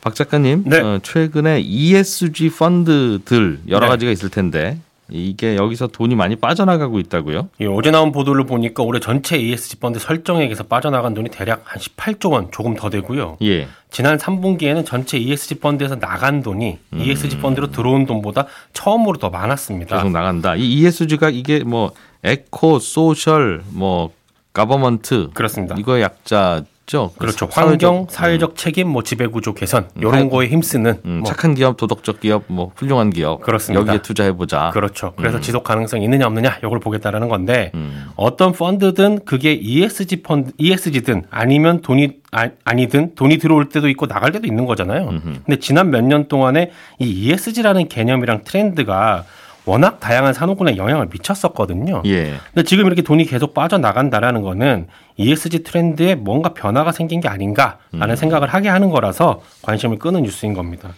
박 0.00 0.14
작가님, 0.14 0.64
네. 0.66 0.80
어, 0.80 0.98
최근에 1.02 1.60
ESG 1.60 2.50
펀드들 2.50 3.60
여러 3.68 3.86
네. 3.86 3.88
가지가 3.88 4.10
있을 4.10 4.30
텐데 4.30 4.78
이게 5.08 5.56
여기서 5.56 5.88
돈이 5.88 6.14
많이 6.16 6.36
빠져나가고 6.36 6.98
있다고요? 6.98 7.50
예, 7.60 7.66
어제 7.66 7.90
나온 7.90 8.12
보도를 8.12 8.46
보니까 8.46 8.82
올해 8.82 8.98
전체 8.98 9.36
ESG 9.36 9.76
펀드 9.76 9.98
설정액에서 9.98 10.64
빠져나간 10.64 11.14
돈이 11.14 11.28
대략 11.30 11.62
한 11.64 11.78
18조 11.80 12.32
원 12.32 12.50
조금 12.50 12.74
더 12.74 12.88
되고요. 12.88 13.36
예. 13.42 13.68
지난 13.90 14.16
3분기에는 14.16 14.86
전체 14.86 15.18
ESG 15.18 15.56
펀드에서 15.56 15.96
나간 15.98 16.42
돈이 16.42 16.78
ESG 16.96 17.38
펀드로 17.38 17.70
들어온 17.70 18.06
돈보다 18.06 18.46
처음으로 18.72 19.18
더 19.18 19.28
많았습니다. 19.28 19.96
계속 19.96 20.10
나간다. 20.10 20.56
이 20.56 20.62
ESG가 20.80 21.28
이게 21.30 21.60
뭐 21.62 21.92
eco, 22.24 22.78
social, 22.78 23.62
뭐 23.70 24.10
government 24.52 25.30
그렇습니다. 25.34 25.74
이거 25.78 26.00
약자 26.00 26.64
죠. 26.84 27.12
그렇죠. 27.16 27.48
사회적- 27.48 27.68
환경, 27.68 28.06
사회적 28.10 28.56
책임, 28.56 28.88
뭐 28.88 29.04
지배구조 29.04 29.54
개선 29.54 29.88
이런 29.96 30.14
음. 30.22 30.28
거에 30.30 30.48
힘쓰는 30.48 31.00
음, 31.04 31.10
뭐 31.20 31.24
착한 31.28 31.54
기업, 31.54 31.76
도덕적 31.76 32.20
기업, 32.20 32.42
뭐 32.48 32.72
훌륭한 32.74 33.10
기업. 33.10 33.40
그렇습니다. 33.40 33.80
여기에 33.80 34.02
투자해 34.02 34.32
보자. 34.32 34.70
그렇죠. 34.74 35.12
그래서 35.16 35.40
지속 35.40 35.62
가능성이 35.62 36.04
있느냐 36.04 36.26
없느냐 36.26 36.58
이걸 36.62 36.80
보겠다라는 36.80 37.28
건데 37.28 37.70
음. 37.74 38.06
어떤 38.16 38.52
펀드든 38.52 39.24
그게 39.24 39.52
ESG 39.54 40.22
펀드, 40.22 40.50
ESG든 40.58 41.22
아니면 41.30 41.82
돈이 41.82 42.14
아, 42.32 42.48
아니든 42.64 43.14
돈이 43.14 43.38
들어올 43.38 43.68
때도 43.68 43.88
있고 43.88 44.06
나갈 44.08 44.32
때도 44.32 44.46
있는 44.48 44.66
거잖아요. 44.66 45.06
근데 45.46 45.60
지난 45.60 45.90
몇 45.90 46.02
년 46.02 46.26
동안에 46.26 46.72
이 46.98 47.04
ESG라는 47.28 47.88
개념이랑 47.88 48.42
트렌드가 48.44 49.24
워낙 49.64 50.00
다양한 50.00 50.32
산업군에 50.32 50.76
영향을 50.76 51.08
미쳤었거든요. 51.12 52.02
예. 52.06 52.34
근데 52.52 52.64
지금 52.64 52.86
이렇게 52.86 53.02
돈이 53.02 53.24
계속 53.26 53.54
빠져나간다라는 53.54 54.42
거는 54.42 54.88
ESG 55.16 55.62
트렌드에 55.62 56.14
뭔가 56.16 56.52
변화가 56.54 56.90
생긴 56.92 57.20
게 57.20 57.28
아닌가라는 57.28 58.16
생각을 58.16 58.48
하게 58.48 58.68
하는 58.68 58.90
거라서 58.90 59.42
관심을 59.62 59.98
끄는 59.98 60.22
뉴스인 60.22 60.54
겁니다. 60.54 60.90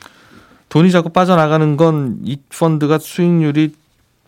돈이 0.70 0.90
자꾸 0.90 1.10
빠져나가는 1.10 1.76
건 1.76 2.18
이 2.24 2.38
펀드가 2.48 2.98
수익률이 2.98 3.74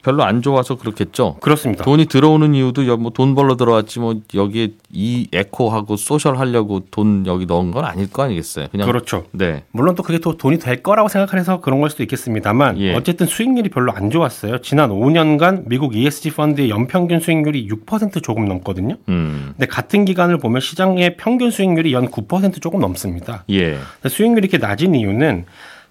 별로 0.07 0.23
안 0.23 0.41
좋아서 0.41 0.77
그렇겠죠. 0.77 1.39
그렇습니다. 1.41 1.83
돈이 1.83 2.07
들어오는 2.07 2.55
이유도 2.55 2.97
뭐 2.97 3.11
돈 3.11 3.35
벌러 3.35 3.57
들어왔지 3.57 3.99
뭐 3.99 4.21
여기에 4.35 4.69
이 4.93 5.27
eco하고 5.33 5.97
social 5.97 6.39
하려고 6.39 6.85
돈 6.93 7.27
여기 7.27 7.45
넣은 7.45 7.73
건 7.73 7.85
아닐 7.85 8.09
거 8.09 8.23
아니겠어요. 8.23 8.69
그냥 8.71 8.87
그렇죠. 8.87 9.25
네. 9.33 9.65
물론 9.73 9.97
또 9.97 10.05
그게 10.05 10.19
또 10.19 10.37
돈이 10.37 10.61
될 10.61 10.83
거라고 10.83 11.09
생각해서 11.09 11.61
그런 11.61 11.81
걸 11.81 11.91
수도 11.91 12.05
있겠습니다만 12.05 12.79
예. 12.79 12.95
어쨌든 12.95 13.27
수익률이 13.27 13.71
별로 13.71 13.91
안 13.91 14.11
좋았어요. 14.11 14.59
지난 14.59 14.91
5년간 14.91 15.65
미국 15.67 15.97
ESG 15.97 16.31
펀드의 16.35 16.71
연평균 16.71 17.19
수익률이 17.19 17.69
6% 17.69 18.23
조금 18.23 18.45
넘거든요. 18.45 18.97
음. 19.09 19.55
근데 19.57 19.67
같은 19.67 20.05
기간을 20.05 20.39
보면 20.39 20.61
시장의 20.61 21.17
평균 21.17 21.51
수익률이 21.51 21.93
연 21.93 22.09
9% 22.11 22.63
조금 22.63 22.79
넘습니다. 22.79 23.43
예. 23.51 23.79
수익률이 24.07 24.47
이렇게 24.47 24.65
낮은 24.65 24.95
이유는 24.95 25.47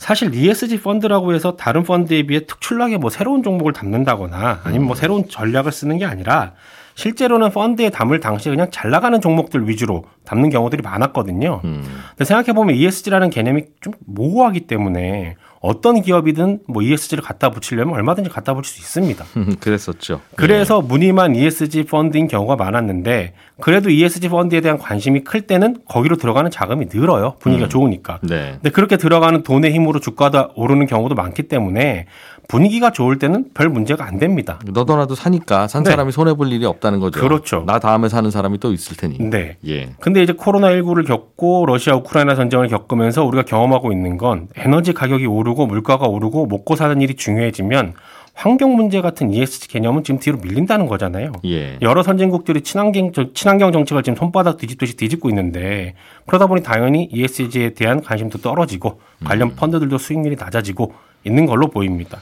사실 0.06 0.36
ESG 0.36 0.82
펀드라고 0.84 1.34
해서 1.34 1.56
다른 1.56 1.82
펀드에 1.82 2.28
비해 2.28 2.46
특출나게 2.46 2.98
뭐 2.98 3.10
새로운 3.10 3.42
종목을 3.42 3.74
담는다거나 3.74 4.60
아니면 4.64 4.86
뭐 4.86 4.96
새로운 4.96 5.28
전략을 5.28 5.72
쓰는 5.72 5.98
게 5.98 6.06
아니라 6.06 6.54
실제로는 6.94 7.50
펀드에 7.50 7.90
담을 7.90 8.20
당시에 8.20 8.52
그냥 8.52 8.68
잘 8.70 8.92
나가는 8.92 9.20
종목들 9.20 9.68
위주로 9.68 10.06
담는 10.24 10.52
경우들이 10.52 10.84
많았거든요. 10.84 11.62
음. 11.64 11.84
근데 12.10 12.24
생각해보면 12.24 12.76
ESG라는 12.76 13.32
개념이 13.32 13.64
좀 13.82 13.94
모호하기 14.06 14.68
때문에 14.68 15.38
어떤 15.66 16.02
기업이든 16.02 16.60
뭐 16.68 16.84
ESG를 16.84 17.24
갖다 17.24 17.50
붙이려면 17.50 17.96
얼마든지 17.96 18.30
갖다 18.30 18.54
붙일 18.54 18.68
수 18.70 18.80
있습니다. 18.82 19.26
그랬었죠. 19.60 20.22
그래서 20.36 20.80
네. 20.82 20.88
무늬만 20.88 21.36
ESG 21.36 21.86
펀드인 21.86 22.28
경우가 22.28 22.56
많았는데 22.56 23.34
그래도 23.60 23.90
ESG 23.90 24.30
펀드에 24.30 24.62
대한 24.62 24.78
관심이 24.78 25.24
클 25.24 25.42
때는 25.42 25.78
거기로 25.88 26.18
들어가는 26.18 26.52
자금이 26.52 26.88
늘어요. 26.94 27.36
분위기가 27.40 27.68
음. 27.68 27.70
좋으니까. 27.70 28.20
네. 28.22 28.52
근데 28.54 28.70
그렇게 28.70 28.98
들어가는 28.98 29.42
돈의 29.42 29.74
힘으로 29.74 30.00
주가가 30.00 30.52
오르는 30.56 30.86
경우도 30.86 31.16
많기 31.16 31.44
때문에 31.44 32.06
분위기가 32.48 32.92
좋을 32.92 33.20
때는 33.20 33.52
별 33.54 33.70
문제가 33.70 34.06
안 34.06 34.20
됩니다. 34.20 34.60
너도 34.66 34.96
나도 34.96 35.16
사니까 35.16 35.68
산 35.68 35.84
네. 35.84 35.92
사람이 35.92 36.12
손해 36.12 36.34
볼 36.34 36.52
일이 36.52 36.66
없다는 36.66 37.00
거죠. 37.00 37.20
그렇죠. 37.20 37.64
나 37.66 37.80
다음에 37.80 38.10
사는 38.10 38.30
사람이 38.30 38.60
또 38.60 38.72
있을 38.74 38.98
테니. 38.98 39.18
네. 39.20 39.58
예. 39.68 39.90
근데 40.00 40.22
이제 40.22 40.34
코로나 40.34 40.70
19를 40.70 41.06
겪고 41.08 41.66
러시아 41.66 41.96
우크라이나 41.96 42.36
전쟁을 42.36 42.68
겪으면서 42.68 43.24
우리가 43.24 43.44
경험하고 43.44 43.92
있는 43.92 44.18
건 44.18 44.48
에너지 44.56 44.94
가격이 44.94 45.26
오르고 45.26 45.68
물가가 45.68 46.08
오르고 46.08 46.48
먹고 46.48 46.76
사는 46.76 47.00
일이 47.02 47.16
중요해지면 47.16 47.94
환경 48.36 48.76
문제 48.76 49.02
같은 49.02 49.32
ESG 49.32 49.70
개념은 49.70 50.04
지금 50.04 50.20
뒤로 50.20 50.38
밀린다는 50.38 50.88
거잖아요. 50.88 51.32
예. 51.46 51.78
여러 51.82 52.04
선진국들이 52.04 52.62
친환경 52.62 53.12
친환경 53.34 53.72
정책을 53.72 54.04
지금 54.04 54.18
손바닥 54.18 54.58
뒤집듯이 54.58 54.98
뒤집고 54.98 55.30
있는데 55.30 55.96
그러다 56.28 56.48
보니 56.48 56.62
당연히 56.62 57.08
ESG에 57.12 57.74
대한 57.74 58.02
관심도 58.02 58.40
떨어지고 58.40 59.00
관련 59.24 59.50
음. 59.50 59.56
펀드들도 59.56 59.98
수익률이 59.98 60.36
낮아지고 60.36 60.94
있는 61.24 61.46
걸로 61.46 61.68
보입니다. 61.70 62.20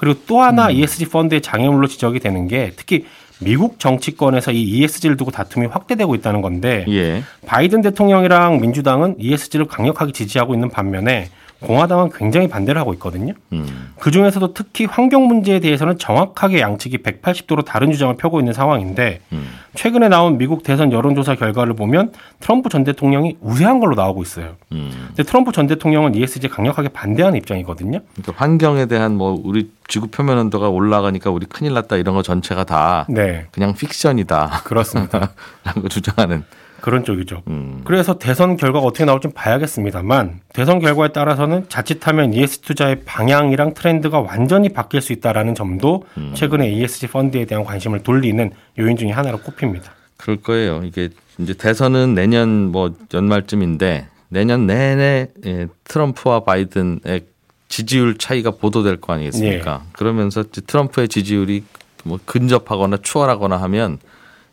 그리고 0.00 0.18
또 0.26 0.40
하나 0.40 0.68
음. 0.68 0.72
ESG 0.72 1.10
펀드의 1.10 1.42
장애물로 1.42 1.86
지적이 1.86 2.20
되는 2.20 2.48
게 2.48 2.72
특히 2.74 3.04
미국 3.38 3.78
정치권에서 3.78 4.50
이 4.50 4.62
ESG를 4.62 5.18
두고 5.18 5.30
다툼이 5.30 5.66
확대되고 5.66 6.14
있다는 6.14 6.40
건데 6.40 6.86
예. 6.88 7.22
바이든 7.46 7.82
대통령이랑 7.82 8.60
민주당은 8.60 9.16
ESG를 9.18 9.66
강력하게 9.66 10.12
지지하고 10.12 10.54
있는 10.54 10.70
반면에 10.70 11.28
공화당은 11.60 12.10
굉장히 12.14 12.48
반대를 12.48 12.80
하고 12.80 12.94
있거든요. 12.94 13.34
음. 13.52 13.92
그 13.98 14.10
중에서도 14.10 14.54
특히 14.54 14.86
환경 14.86 15.26
문제에 15.26 15.60
대해서는 15.60 15.98
정확하게 15.98 16.60
양측이 16.60 16.98
180도로 16.98 17.64
다른 17.64 17.92
주장을 17.92 18.14
펴고 18.16 18.40
있는 18.40 18.52
상황인데 18.52 19.20
음. 19.32 19.46
최근에 19.74 20.08
나온 20.08 20.38
미국 20.38 20.62
대선 20.62 20.90
여론조사 20.90 21.34
결과를 21.34 21.74
보면 21.74 22.12
트럼프 22.40 22.70
전 22.70 22.82
대통령이 22.84 23.36
우세한 23.40 23.78
걸로 23.78 23.94
나오고 23.94 24.22
있어요. 24.22 24.56
음. 24.72 24.90
근데 25.08 25.22
트럼프 25.22 25.52
전 25.52 25.66
대통령은 25.66 26.14
ESG 26.14 26.48
강력하게 26.48 26.88
반대하는 26.88 27.36
입장이거든요. 27.38 28.00
그러니까 28.14 28.32
환경에 28.36 28.86
대한 28.86 29.16
뭐 29.16 29.38
우리 29.44 29.70
지구 29.86 30.06
표면 30.06 30.38
온도가 30.38 30.70
올라가니까 30.70 31.30
우리 31.30 31.46
큰일 31.46 31.74
났다 31.74 31.96
이런 31.96 32.14
거 32.14 32.22
전체가 32.22 32.64
다 32.64 33.06
네. 33.08 33.46
그냥 33.52 33.74
픽션이다. 33.74 34.62
그렇습니다. 34.64 35.32
라고 35.64 35.88
주장하는 35.88 36.44
그런 36.80 37.04
쪽이죠. 37.04 37.42
음. 37.48 37.82
그래서 37.84 38.18
대선 38.18 38.56
결과가 38.56 38.86
어떻게 38.86 39.04
나올지 39.04 39.28
봐야겠습니다만 39.28 40.40
대선 40.52 40.78
결과에 40.78 41.08
따라서는 41.08 41.68
자칫하면 41.68 42.32
ESG 42.32 42.62
투자의 42.62 43.02
방향이랑 43.04 43.74
트렌드가 43.74 44.20
완전히 44.20 44.70
바뀔 44.70 45.00
수 45.00 45.12
있다라는 45.12 45.54
점도 45.54 46.04
음. 46.18 46.32
최근에 46.34 46.70
ESG 46.70 47.08
펀드에 47.08 47.44
대한 47.44 47.64
관심을 47.64 48.02
돌리는 48.02 48.50
요인 48.78 48.96
중의 48.96 49.12
하나로 49.12 49.38
꼽힙니다. 49.38 49.92
그럴 50.16 50.36
거예요. 50.36 50.82
이게 50.84 51.08
이제 51.38 51.54
대선은 51.54 52.14
내년 52.14 52.70
뭐 52.70 52.94
연말쯤인데 53.12 54.08
내년 54.28 54.66
내내 54.66 55.28
예, 55.46 55.66
트럼프와 55.84 56.40
바이든의 56.40 57.22
지지율 57.68 58.18
차이가 58.18 58.50
보도될 58.50 59.00
거 59.00 59.12
아니겠습니까? 59.12 59.78
네. 59.78 59.90
그러면서 59.92 60.42
트럼프의 60.42 61.08
지지율이 61.08 61.64
뭐 62.04 62.18
근접하거나 62.24 62.98
추월하거나 63.02 63.56
하면 63.56 63.98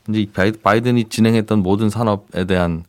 이제 0.10 0.28
바이든이 0.64 1.06
진행했던 1.10 1.60
모든 1.60 1.90
산업에 1.90 2.46
대한 2.46 2.84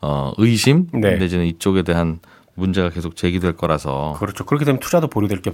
어, 0.00 0.32
의심 0.38 0.88
네. 0.92 1.16
내지는 1.16 1.46
이쪽에 1.46 1.82
대한 1.82 2.18
문제가 2.54 2.90
계속 2.90 3.16
제기될 3.16 3.52
거라서 3.54 4.16
그렇죠. 4.18 4.44
그렇게 4.44 4.64
되면 4.64 4.80
투자도 4.80 5.06
보류될 5.08 5.42
게 5.42 5.52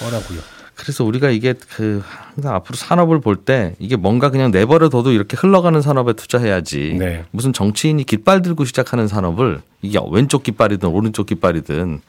뻔하고요. 0.00 0.40
그래서 0.74 1.04
우리가 1.04 1.30
이게 1.30 1.54
그 1.74 2.02
항상 2.34 2.54
앞으로 2.54 2.76
산업을 2.76 3.20
볼 3.20 3.36
때 3.36 3.74
이게 3.78 3.96
뭔가 3.96 4.28
그냥 4.30 4.50
내버려 4.50 4.88
둬도 4.90 5.12
이렇게 5.12 5.36
흘러가는 5.36 5.80
산업에 5.80 6.12
투자해야지 6.12 6.96
네. 6.98 7.24
무슨 7.30 7.52
정치인이 7.52 8.04
깃발 8.04 8.42
들고 8.42 8.64
시작하는 8.66 9.08
산업을 9.08 9.62
이게 9.82 9.98
왼쪽 10.10 10.42
깃발이든 10.42 10.88
오른쪽 10.88 11.26
깃발이든 11.26 12.00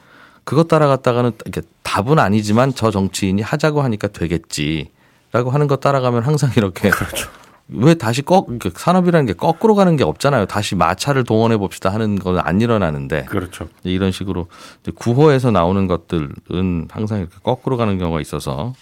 그것 0.44 0.68
따라갔다가는 0.68 1.32
이게 1.46 1.60
답은 1.82 2.18
아니지만 2.18 2.74
저 2.74 2.90
정치인이 2.90 3.40
하자고 3.40 3.80
하니까 3.82 4.08
되겠지라고 4.08 5.50
하는 5.50 5.66
것 5.66 5.80
따라가면 5.80 6.22
항상 6.24 6.50
이렇게 6.56 6.90
그렇죠. 6.90 7.28
왜 7.70 7.94
다시 7.94 8.22
거 8.22 8.46
산업이라는 8.74 9.26
게 9.26 9.32
거꾸로 9.34 9.74
가는 9.74 9.96
게 9.96 10.04
없잖아요. 10.04 10.46
다시 10.46 10.74
마차를 10.74 11.24
동원해 11.24 11.56
봅시다 11.58 11.92
하는 11.92 12.18
건 12.18 12.38
안 12.38 12.60
일어나는데. 12.60 13.24
그렇죠. 13.26 13.68
이런 13.82 14.10
식으로 14.12 14.46
구호에서 14.94 15.50
나오는 15.50 15.86
것들은 15.86 16.88
항상 16.90 17.18
이렇게 17.20 17.34
거꾸로 17.42 17.76
가는 17.76 17.98
경우가 17.98 18.20
있어서 18.20 18.74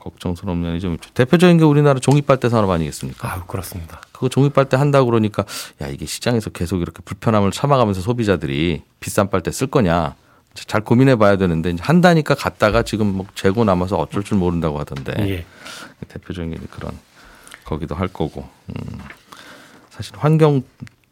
걱정스러운 0.00 0.60
면이 0.60 0.80
좀 0.80 0.94
있죠. 0.94 1.10
대표적인 1.14 1.58
게 1.58 1.64
우리나라 1.64 2.00
종이빨대 2.00 2.48
산업 2.48 2.70
아니겠습니까? 2.70 3.32
아, 3.32 3.44
그렇습니다. 3.46 4.00
그거 4.12 4.28
종이빨대 4.28 4.76
한다고 4.76 5.06
그러니까 5.06 5.44
야, 5.80 5.86
이게 5.88 6.06
시장에서 6.06 6.50
계속 6.50 6.82
이렇게 6.82 7.00
불편함을 7.04 7.52
참아가면서 7.52 8.00
소비자들이 8.00 8.82
비싼 9.00 9.30
빨대 9.30 9.50
쓸 9.52 9.68
거냐. 9.68 10.14
잘 10.54 10.82
고민해 10.82 11.16
봐야 11.16 11.36
되는데 11.36 11.74
한다니까 11.80 12.34
갔다가 12.34 12.82
지금 12.82 13.06
뭐 13.16 13.26
재고 13.34 13.64
남아서 13.64 13.96
어쩔 13.96 14.22
줄 14.22 14.36
모른다고 14.38 14.78
하던데. 14.80 15.14
예. 15.20 15.46
대표적인 16.08 16.58
그런 16.70 16.92
거기도 17.72 17.94
할 17.94 18.08
거고. 18.08 18.48
음. 18.68 18.98
사실 19.90 20.14
환경 20.16 20.62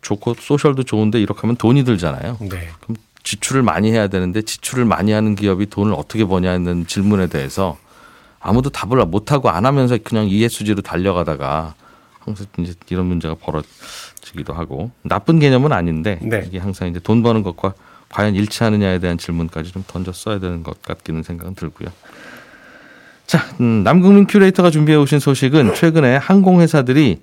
좋고 0.03 0.35
소셜도 0.35 0.85
좋은데 0.85 1.21
이렇게 1.21 1.41
하면 1.43 1.57
돈이 1.57 1.85
들잖아요. 1.85 2.39
네. 2.41 2.71
그럼 2.81 2.97
지출을 3.23 3.63
많이 3.63 3.93
해야 3.93 4.09
되는데 4.09 4.43
지출을 4.43 4.85
많이 4.85 5.13
하는 5.13 5.35
기업이 5.35 5.67
돈을 5.67 5.93
어떻게 5.95 6.25
버냐는 6.25 6.87
질문에 6.87 7.27
대해서 7.27 7.79
아무도 8.41 8.71
답을 8.71 9.05
못 9.07 9.33
하고 9.33 9.51
안 9.51 9.67
하면서 9.67 9.99
그냥 10.03 10.27
ESG로 10.29 10.81
달려가다가 10.81 11.75
항상 12.21 12.47
이제 12.59 12.75
이런 12.89 13.07
문제가 13.07 13.35
벌어지기도 13.35 14.55
하고 14.55 14.91
나쁜 15.03 15.39
개념은 15.39 15.73
아닌데 15.73 16.19
네. 16.23 16.45
이게 16.47 16.59
항상 16.59 16.89
이제 16.89 16.99
돈 17.01 17.23
버는 17.23 17.43
것과 17.43 17.75
과연 18.09 18.35
일치하느냐에 18.35 18.99
대한 18.99 19.19
질문까지 19.19 19.73
좀 19.73 19.85
던져 19.87 20.13
써야 20.13 20.39
되는 20.39 20.63
것 20.63 20.81
같기는 20.83 21.23
생각은 21.23 21.55
들고요. 21.55 21.91
자, 23.31 23.47
음, 23.61 23.85
남국민 23.85 24.27
큐레이터가 24.27 24.71
준비해 24.71 24.99
오신 24.99 25.21
소식은 25.21 25.75
최근에 25.75 26.17
항공회사들이 26.17 27.21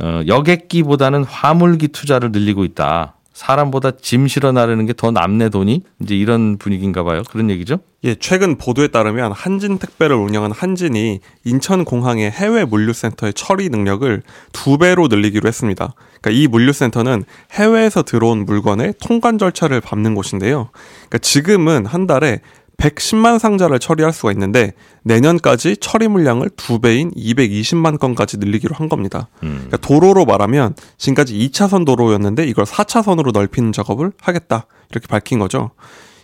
어, 0.00 0.20
여객기보다는 0.26 1.24
화물기 1.24 1.88
투자를 1.88 2.30
늘리고 2.30 2.62
있다. 2.64 3.14
사람보다 3.32 3.92
짐 4.02 4.28
실어 4.28 4.52
나르는 4.52 4.84
게 4.84 4.92
더 4.92 5.10
남네 5.10 5.48
돈이 5.48 5.82
이제 6.02 6.14
이런 6.14 6.58
분위기인가 6.58 7.04
봐요. 7.04 7.22
그런 7.30 7.48
얘기죠? 7.48 7.78
예, 8.04 8.14
최근 8.16 8.58
보도에 8.58 8.88
따르면 8.88 9.32
한진 9.32 9.78
택배를 9.78 10.14
운영하는 10.16 10.54
한진이 10.54 11.20
인천 11.44 11.86
공항의 11.86 12.30
해외 12.32 12.66
물류센터의 12.66 13.32
처리 13.32 13.70
능력을 13.70 14.22
두 14.52 14.76
배로 14.76 15.08
늘리기로 15.08 15.48
했습니다. 15.48 15.94
그러니까 16.20 16.30
이 16.32 16.48
물류센터는 16.48 17.24
해외에서 17.52 18.02
들어온 18.02 18.44
물건의 18.44 18.92
통관 19.00 19.38
절차를 19.38 19.80
밟는 19.80 20.14
곳인데요. 20.14 20.68
그러니까 21.08 21.18
지금은 21.22 21.86
한 21.86 22.06
달에 22.06 22.40
110만 22.76 23.38
상자를 23.38 23.78
처리할 23.78 24.12
수가 24.12 24.32
있는데 24.32 24.72
내년까지 25.02 25.78
처리 25.78 26.08
물량을 26.08 26.50
두 26.56 26.78
배인 26.78 27.10
220만 27.12 27.98
건까지 27.98 28.36
늘리기로 28.38 28.74
한 28.74 28.88
겁니다. 28.88 29.28
음. 29.42 29.64
그러니까 29.66 29.76
도로로 29.78 30.24
말하면 30.24 30.74
지금까지 30.98 31.34
2차선 31.34 31.86
도로였는데 31.86 32.44
이걸 32.46 32.64
4차선으로 32.64 33.32
넓히는 33.32 33.72
작업을 33.72 34.12
하겠다 34.20 34.66
이렇게 34.90 35.06
밝힌 35.06 35.38
거죠. 35.38 35.70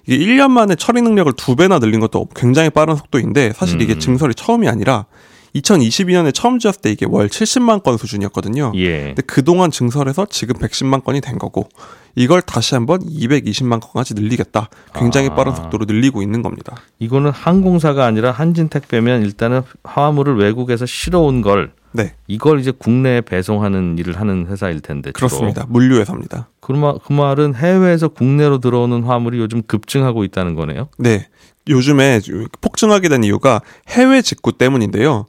이게 0.07 0.25
1년 0.25 0.51
만에 0.51 0.75
처리 0.75 1.01
능력을 1.01 1.33
두 1.35 1.57
배나 1.57 1.79
늘린 1.79 2.01
것도 2.01 2.29
굉장히 2.35 2.71
빠른 2.71 2.97
속도인데 2.97 3.53
사실 3.55 3.81
이게 3.81 3.95
음. 3.95 4.01
증설이 4.01 4.35
처음이 4.35 4.69
아니라 4.69 5.07
2022년에 5.55 6.33
처음 6.35 6.59
지었을 6.59 6.81
때 6.81 6.91
이게 6.91 7.07
월 7.07 7.29
70만 7.29 7.83
건 7.83 7.97
수준이었거든요. 7.97 8.73
예. 8.77 9.05
근데 9.07 9.23
그동안 9.23 9.71
증설해서 9.71 10.27
지금 10.31 10.57
110만 10.57 11.05
건이 11.05 11.21
된 11.21 11.39
거고 11.39 11.69
이걸 12.15 12.43
다시 12.43 12.75
한번 12.75 13.01
220만 13.01 13.81
건까지 13.81 14.15
늘리겠다. 14.15 14.69
굉장히 14.95 15.29
아. 15.29 15.35
빠른 15.35 15.55
속도로 15.55 15.87
늘리고 15.87 16.23
있는 16.23 16.43
겁니다. 16.43 16.77
이거는 16.99 17.31
항공사가 17.31 18.05
아니라 18.07 18.31
한진택배면 18.31 19.23
일단은 19.23 19.63
화물을 19.85 20.37
외국에서 20.37 20.87
실어온 20.87 21.43
걸 21.43 21.73
네. 21.93 22.15
이걸 22.27 22.61
이제 22.61 22.71
국내에 22.71 23.21
배송하는 23.21 23.99
일을 23.99 24.21
하는 24.21 24.47
회사일 24.49 24.81
텐데. 24.81 25.13
주로. 25.13 25.29
그렇습니다. 25.29 25.67
물류 25.69 26.01
회사입니다. 26.01 26.49
그, 26.61 26.73
말, 26.73 26.95
그 27.05 27.13
말은 27.13 27.55
해외에서 27.55 28.09
국내로 28.09 28.59
들어오는 28.59 29.03
화물이 29.03 29.39
요즘 29.39 29.63
급증하고 29.63 30.25
있다는 30.25 30.55
거네요. 30.55 30.89
네. 30.99 31.29
요즘에 31.69 32.21
폭증하게 32.61 33.09
된 33.09 33.25
이유가 33.25 33.61
해외 33.89 34.23
직구 34.23 34.53
때문인데요. 34.53 35.27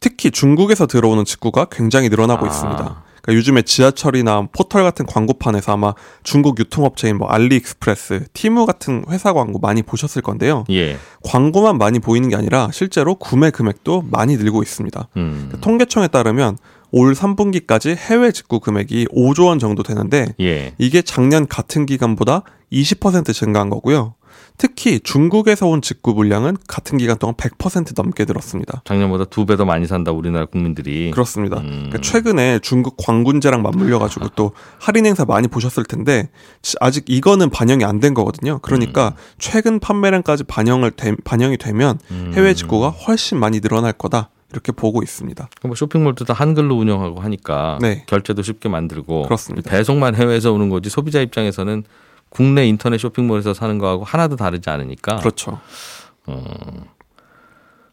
특히 0.00 0.30
중국에서 0.30 0.86
들어오는 0.86 1.24
직구가 1.24 1.66
굉장히 1.70 2.08
늘어나고 2.08 2.46
아. 2.46 2.48
있습니다. 2.48 3.04
그러니까 3.26 3.34
요즘에 3.34 3.62
지하철이나 3.62 4.48
포털 4.52 4.84
같은 4.84 5.04
광고판에서 5.04 5.72
아마 5.72 5.94
중국 6.22 6.58
유통업체인 6.58 7.18
뭐 7.18 7.28
알리익스프레스, 7.28 8.26
티무 8.32 8.64
같은 8.66 9.04
회사 9.10 9.32
광고 9.32 9.58
많이 9.58 9.82
보셨을 9.82 10.22
건데요. 10.22 10.64
예. 10.70 10.96
광고만 11.24 11.76
많이 11.76 11.98
보이는 11.98 12.28
게 12.28 12.36
아니라 12.36 12.70
실제로 12.72 13.16
구매 13.16 13.50
금액도 13.50 14.04
많이 14.10 14.36
늘고 14.36 14.62
있습니다. 14.62 15.08
음. 15.16 15.52
통계청에 15.60 16.08
따르면 16.08 16.56
올 16.92 17.14
3분기까지 17.14 17.96
해외 17.96 18.30
직구 18.30 18.60
금액이 18.60 19.06
5조 19.06 19.48
원 19.48 19.58
정도 19.58 19.82
되는데 19.82 20.34
예. 20.40 20.72
이게 20.78 21.02
작년 21.02 21.46
같은 21.46 21.84
기간보다 21.84 22.42
20% 22.72 23.34
증가한 23.34 23.70
거고요. 23.70 24.14
특히 24.58 25.00
중국에서 25.00 25.66
온 25.66 25.82
직구 25.82 26.14
물량은 26.14 26.56
같은 26.66 26.98
기간 26.98 27.18
동안 27.18 27.34
100% 27.36 27.92
넘게 27.96 28.24
늘었습니다. 28.24 28.82
작년보다 28.84 29.24
두 29.26 29.44
배 29.46 29.56
더 29.56 29.64
많이 29.64 29.86
산다 29.86 30.12
우리나라 30.12 30.46
국민들이. 30.46 31.10
그렇습니다. 31.10 31.58
음. 31.58 31.68
그러니까 31.88 31.98
최근에 32.00 32.58
중국 32.60 32.96
광군제랑 32.96 33.62
맞물려 33.62 33.98
가지고 33.98 34.28
또 34.36 34.52
할인 34.80 35.06
행사 35.06 35.24
많이 35.24 35.48
보셨을 35.48 35.84
텐데 35.84 36.30
지- 36.62 36.76
아직 36.80 37.04
이거는 37.08 37.50
반영이 37.50 37.84
안 37.84 38.00
된 38.00 38.12
거거든요. 38.14 38.58
그러니까 38.60 39.14
최근 39.38 39.78
판매량까지 39.80 40.44
반영을 40.44 40.90
되, 40.90 41.14
반영이 41.24 41.56
되면 41.56 41.98
음. 42.10 42.32
해외 42.34 42.52
직구가 42.54 42.90
훨씬 42.90 43.38
많이 43.38 43.60
늘어날 43.60 43.92
거다. 43.92 44.30
이렇게 44.52 44.70
보고 44.72 45.02
있습니다. 45.02 45.48
뭐 45.64 45.74
쇼핑몰도 45.74 46.24
다 46.24 46.32
한글로 46.32 46.76
운영하고 46.76 47.20
하니까 47.20 47.78
네. 47.80 48.04
결제도 48.06 48.42
쉽게 48.42 48.68
만들고 48.68 49.22
그렇습니다. 49.24 49.70
배송만 49.70 50.14
해외에서 50.14 50.52
오는 50.52 50.68
거지 50.68 50.88
소비자 50.88 51.20
입장에서는 51.20 51.82
국내 52.28 52.66
인터넷 52.66 52.98
쇼핑몰에서 52.98 53.54
사는 53.54 53.78
거하고 53.78 54.04
하나도 54.04 54.36
다르지 54.36 54.68
않으니까. 54.70 55.16
그렇죠. 55.16 55.60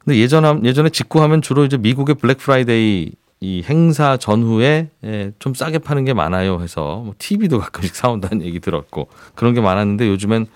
근데 0.04 0.18
예전 0.18 0.66
예전에 0.66 0.90
직구하면 0.90 1.42
주로 1.42 1.64
이제 1.66 1.78
미국의 1.78 2.16
블랙 2.16 2.38
프라이데이 2.38 3.12
이 3.40 3.64
행사 3.68 4.16
전후에 4.16 4.90
예, 5.04 5.32
좀 5.38 5.54
싸게 5.54 5.80
파는 5.80 6.06
게 6.06 6.14
많아요 6.14 6.62
해서 6.62 7.02
뭐 7.04 7.14
TV도 7.18 7.60
가끔씩 7.62 7.94
사온다는 7.96 8.42
얘기 8.42 8.60
들었고 8.62 9.10
그런 9.36 9.54
게 9.54 9.60
많았는데 9.60 10.08
요즘엔 10.08 10.48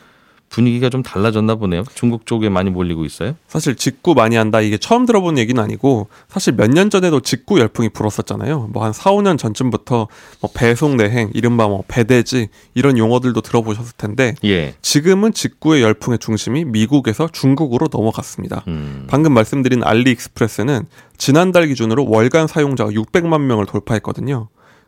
분위기가 0.49 0.89
좀 0.89 1.03
달라졌나 1.03 1.55
보네요. 1.55 1.83
중국 1.93 2.25
쪽에 2.25 2.49
많이 2.49 2.69
몰리고 2.69 3.03
있어요. 3.05 3.35
사실 3.47 3.75
직구 3.75 4.13
많이 4.13 4.35
한다 4.37 4.61
이게 4.61 4.77
처음 4.77 5.05
들어본 5.05 5.37
얘기는 5.37 5.61
아니고 5.61 6.07
사실 6.29 6.53
몇 6.53 6.67
년 6.71 6.89
전에도 6.89 7.19
직구 7.19 7.59
열풍이 7.59 7.89
불었었잖아요. 7.89 8.69
뭐 8.71 8.83
한 8.83 8.93
4, 8.93 9.11
5년 9.11 9.37
전쯤부터 9.37 10.07
뭐 10.41 10.49
배송 10.53 10.95
대행, 10.97 11.29
이른바 11.33 11.67
뭐 11.67 11.83
배대지 11.87 12.47
이런 12.75 12.97
용어들도 12.97 13.41
들어보셨을 13.41 13.93
텐데 13.97 14.35
예. 14.45 14.75
지금은 14.81 15.33
직구의 15.33 15.81
열풍의 15.83 16.19
중심이 16.19 16.63
미국에서 16.65 17.27
중국으로 17.31 17.87
넘어갔습니다. 17.91 18.63
음. 18.67 19.05
방금 19.09 19.33
말씀드린 19.33 19.83
알리익스프레스는 19.83 20.85
지난달 21.17 21.67
기준으로 21.67 22.07
월간 22.09 22.47
사용자가 22.47 22.91
600만 22.91 23.41
명을 23.41 23.65
돌파했거든요. 23.65 24.47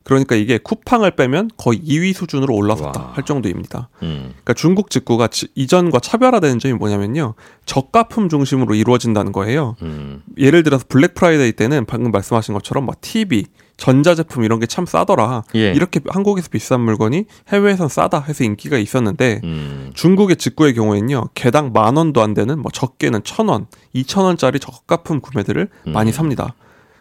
그러니까 0.10 0.36
이게 0.36 0.58
쿠팡을 0.58 1.12
빼면 1.12 1.52
거의 1.56 1.80
2위 1.82 2.16
수준으로 2.16 2.52
올라섰다 2.56 3.00
와. 3.00 3.12
할 3.14 3.24
정도입니다. 3.26 3.90
음. 4.02 4.30
그러니까 4.32 4.54
중국 4.56 4.90
직구가 4.90 5.28
지- 5.28 5.50
이전과 5.54 6.00
차별화되는 6.00 6.58
점이 6.58 6.74
뭐냐면요. 6.74 7.36
저가품 7.68 8.28
중심으로 8.28 8.74
이루어진다는 8.74 9.32
거예요. 9.32 9.76
음. 9.84 10.24
예를 10.40 10.64
들어서 10.64 10.84
블랙 10.90 11.14
프라이데이 11.14 11.52
때는 11.52 11.86
방금 11.86 12.10
말씀하신 12.10 12.56
것처럼 12.56 12.88
막 12.88 13.00
TV, 13.02 13.46
전자제품 13.78 14.44
이런 14.44 14.60
게 14.60 14.66
참 14.66 14.88
싸더라. 14.88 15.44
예. 15.54 15.74
이렇게 15.74 16.00
한국에서 16.10 16.50
비싼 16.50 16.82
물건이 16.82 17.26
해외에선 17.50 17.88
싸다 17.88 18.22
해서 18.28 18.44
인기가 18.44 18.80
있었는데 18.80 19.42
음. 19.44 19.92
중국의 19.94 20.38
직구의 20.38 20.74
경우에는요. 20.74 21.26
개당 21.36 21.72
만 21.72 21.98
원도 21.98 22.24
안 22.24 22.34
되는 22.34 22.60
뭐 22.60 22.72
적게는 22.72 23.24
천 23.24 23.48
원, 23.48 23.68
이천 23.94 24.26
원짜리 24.26 24.60
저가품 24.60 25.22
구매들을 25.22 25.70
음. 25.88 25.92
많이 25.94 26.12
삽니다. 26.12 26.56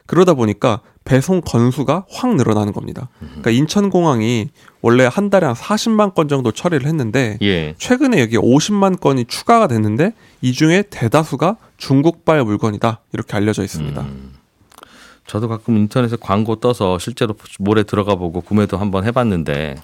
그러다 0.08 0.32
보니까 0.32 0.80
배송 1.04 1.42
건수가 1.42 2.06
확 2.10 2.34
늘어나는 2.34 2.72
겁니다. 2.72 3.08
음. 3.20 3.26
그러니까 3.28 3.50
인천공항이 3.50 4.48
원래 4.80 5.06
한 5.10 5.28
달에 5.28 5.46
한 5.46 5.54
40만 5.54 6.14
건 6.14 6.28
정도 6.28 6.50
처리를 6.50 6.86
했는데 6.86 7.38
예. 7.42 7.74
최근에 7.78 8.20
여기 8.20 8.38
50만 8.38 8.98
건이 9.00 9.26
추가가 9.26 9.68
됐는데 9.68 10.14
이 10.40 10.52
중에 10.52 10.84
대다수가 10.88 11.56
중국발 11.76 12.42
물건이다 12.42 13.00
이렇게 13.12 13.36
알려져 13.36 13.62
있습니다. 13.62 14.00
음. 14.00 14.34
저도 15.26 15.46
가끔 15.46 15.76
인터넷에 15.76 16.16
광고 16.18 16.56
떠서 16.56 16.98
실제로 16.98 17.34
몰에 17.58 17.82
들어가 17.82 18.14
보고 18.14 18.40
구매도 18.40 18.78
한번 18.78 19.04
해봤는데 19.04 19.76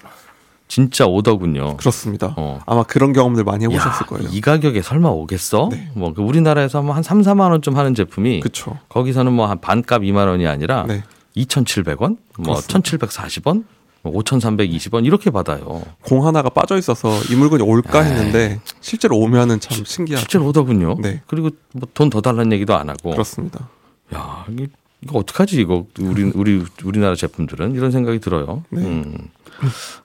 진짜 0.67 1.05
오더군요. 1.05 1.77
그렇습니다. 1.77 2.33
어. 2.37 2.59
아마 2.65 2.83
그런 2.83 3.13
경험들 3.13 3.43
많이 3.43 3.65
해보셨을 3.65 3.89
야, 4.03 4.07
거예요. 4.07 4.29
이 4.31 4.41
가격에 4.41 4.81
설마 4.81 5.09
오겠어? 5.09 5.69
네. 5.71 5.89
뭐그 5.93 6.21
우리나라에서 6.21 6.81
한 6.81 7.03
3, 7.03 7.21
4만 7.21 7.51
원쯤 7.51 7.77
하는 7.77 7.93
제품이 7.93 8.39
그렇죠. 8.39 8.77
거기서는 8.89 9.31
뭐 9.33 9.45
한 9.45 9.61
반값 9.61 10.01
2만 10.01 10.27
원이 10.27 10.47
아니라 10.47 10.85
네. 10.87 11.03
2,700원, 11.37 12.17
뭐 12.39 12.55
그렇습니다. 12.55 12.79
1,740원, 12.79 13.63
뭐 14.01 14.13
5,320원 14.13 15.05
이렇게 15.05 15.29
받아요. 15.29 15.83
공 16.01 16.25
하나가 16.25 16.49
빠져 16.49 16.77
있어서 16.77 17.09
이 17.29 17.35
물건이 17.35 17.61
올까 17.61 18.01
했는데 18.01 18.59
실제로 18.81 19.17
오면은 19.19 19.59
참 19.59 19.83
신기하죠. 19.85 20.21
실제로 20.21 20.45
오더군요. 20.47 20.95
네. 20.99 21.21
그리고 21.27 21.49
뭐 21.73 21.87
돈 21.93 22.09
더 22.09 22.21
달라는 22.21 22.51
얘기도 22.53 22.75
안 22.75 22.89
하고. 22.89 23.11
그렇습니다. 23.11 23.67
야, 24.15 24.45
이거 25.05 25.19
어떡하지 25.19 25.61
이거 25.61 25.85
우리 25.99 26.23
우리 26.23 26.63
우리나라 26.83 27.15
제품들은 27.15 27.75
이런 27.75 27.91
생각이 27.91 28.19
들어요. 28.19 28.63
네. 28.69 28.81
음. 28.81 29.17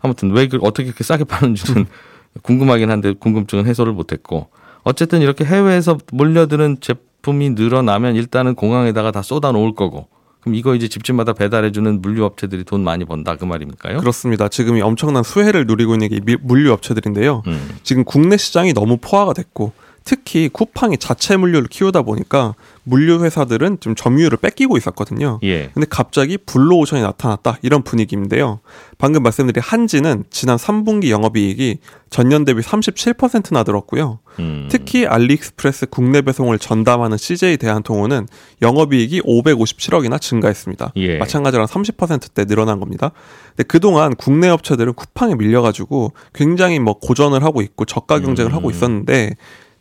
아무튼 0.01 0.31
왜 0.33 0.47
그, 0.47 0.59
어떻게 0.63 0.89
이렇게 0.89 1.03
싸게 1.03 1.25
파는지는 1.25 1.87
궁금하긴 2.43 2.91
한데 2.91 3.15
궁금증은 3.19 3.67
해소를 3.67 3.93
못했고 3.93 4.49
어쨌든 4.83 5.23
이렇게 5.23 5.45
해외에서 5.45 5.99
몰려드는 6.13 6.79
제품이 6.81 7.51
늘어나면 7.51 8.15
일단은 8.15 8.55
공항에다가 8.55 9.11
다 9.11 9.23
쏟아 9.23 9.53
놓을 9.53 9.75
거고 9.75 10.07
그럼 10.41 10.55
이거 10.55 10.75
이제 10.75 10.89
집집마다 10.89 11.33
배달해주는 11.33 12.01
물류 12.01 12.25
업체들이 12.25 12.65
돈 12.65 12.83
많이 12.83 13.05
번다 13.05 13.37
그 13.37 13.45
말입니까요? 13.45 13.99
그렇습니다. 13.99 14.49
지금 14.49 14.77
이 14.77 14.81
엄청난 14.81 15.23
수혜를 15.23 15.67
누리고 15.67 15.95
있는 15.95 16.09
게이 16.09 16.21
물류 16.43 16.73
업체들인데요. 16.73 17.43
음. 17.47 17.69
지금 17.83 18.05
국내 18.05 18.37
시장이 18.37 18.73
너무 18.73 18.99
포화가 18.99 19.33
됐고 19.33 19.73
특히 20.05 20.49
쿠팡이 20.49 20.99
자체 20.99 21.37
물류를 21.37 21.69
키우다 21.69 22.03
보니까 22.03 22.55
물류 22.85 23.23
회사들은 23.23 23.79
좀 23.81 23.95
점유율을 23.95 24.39
뺏기고 24.39 24.77
있었거든요. 24.77 25.39
예. 25.43 25.71
근데 25.75 25.87
갑자기 25.89 26.39
블루오션이 26.39 27.03
나타났다 27.03 27.59
이런 27.63 27.83
분위기인데요. 27.83 28.61
방금 28.99 29.23
말씀드린 29.23 29.63
한진은 29.63 30.25
지난 30.31 30.57
3분기 30.57 31.11
영업이익이 31.11 31.79
전년 32.11 32.45
대비 32.45 32.61
37%나 32.61 33.63
늘었고요. 33.63 34.19
음. 34.41 34.69
특히 34.71 35.07
알리익스프레스 35.07 35.87
국내 35.87 36.23
배송을 36.23 36.59
전담하는 36.59 37.17
CJ 37.17 37.59
대한통운은 37.59 38.27
영업이익이 38.63 39.23
557억이나 39.23 40.21
증가했습니다. 40.21 40.93
예. 40.97 41.19
마찬가지로 41.19 41.63
한 41.63 41.69
30%대 41.69 42.47
늘어난 42.47 42.81
겁니다. 42.81 43.13
근데 43.51 43.63
그동안 43.65 44.17
국내 44.17 44.49
업체들은 44.49 44.95
쿠팡에 44.95 45.37
밀려가지고 45.37 46.13
굉장히 46.35 46.79
뭐 46.79 46.99
고전을 46.99 47.45
하고 47.45 47.63
있고 47.63 47.85
저가 47.85 48.21
경쟁을 48.21 48.53
음. 48.53 48.57
하고 48.57 48.71
있었는데 48.71 49.37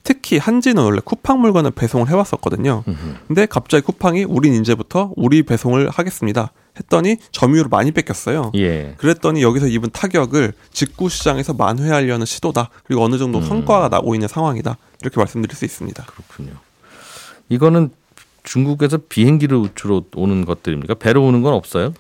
특히 0.10 0.40
한지는 0.40 0.82
원래 0.82 1.00
쿠팡 1.06 1.40
물건을 1.40 1.70
배송을 1.70 2.10
해왔었거든요. 2.10 2.84
근데 3.28 3.46
갑자기 3.46 3.86
쿠팡이 3.86 4.24
우린 4.24 4.56
이제부터 4.56 5.14
우리 5.16 5.44
배송을 5.44 5.88
하겠습니다. 5.92 6.52
했더니 6.80 7.18
점유율을 7.32 7.70
많이 7.70 7.92
뺏겼어요. 7.92 8.52
예. 8.56 8.96
그랬더니 8.98 9.44
여기서 9.44 9.68
입은 9.68 9.92
타격을 9.92 10.54
직구 10.72 11.10
시장에서 11.10 11.54
만회하려는 11.54 12.26
시도다. 12.26 12.72
그리고 12.86 13.04
어느 13.04 13.20
정도 13.20 13.38
음. 13.38 13.44
성과가 13.44 13.90
나고 13.90 14.16
있는 14.16 14.28
상황이다. 14.28 14.78
이렇게 15.02 15.18
말씀드릴 15.18 15.56
수 15.56 15.64
있습니다. 15.64 16.04
그렇군요. 16.06 16.54
이거는 17.50 17.92
중국에서 18.42 18.98
비행기로 18.98 19.70
주로 19.76 20.06
오는 20.16 20.44
것들입니까? 20.44 20.96
배로 20.96 21.24
오는 21.24 21.44
건 21.44 21.54
없어요? 21.54 21.94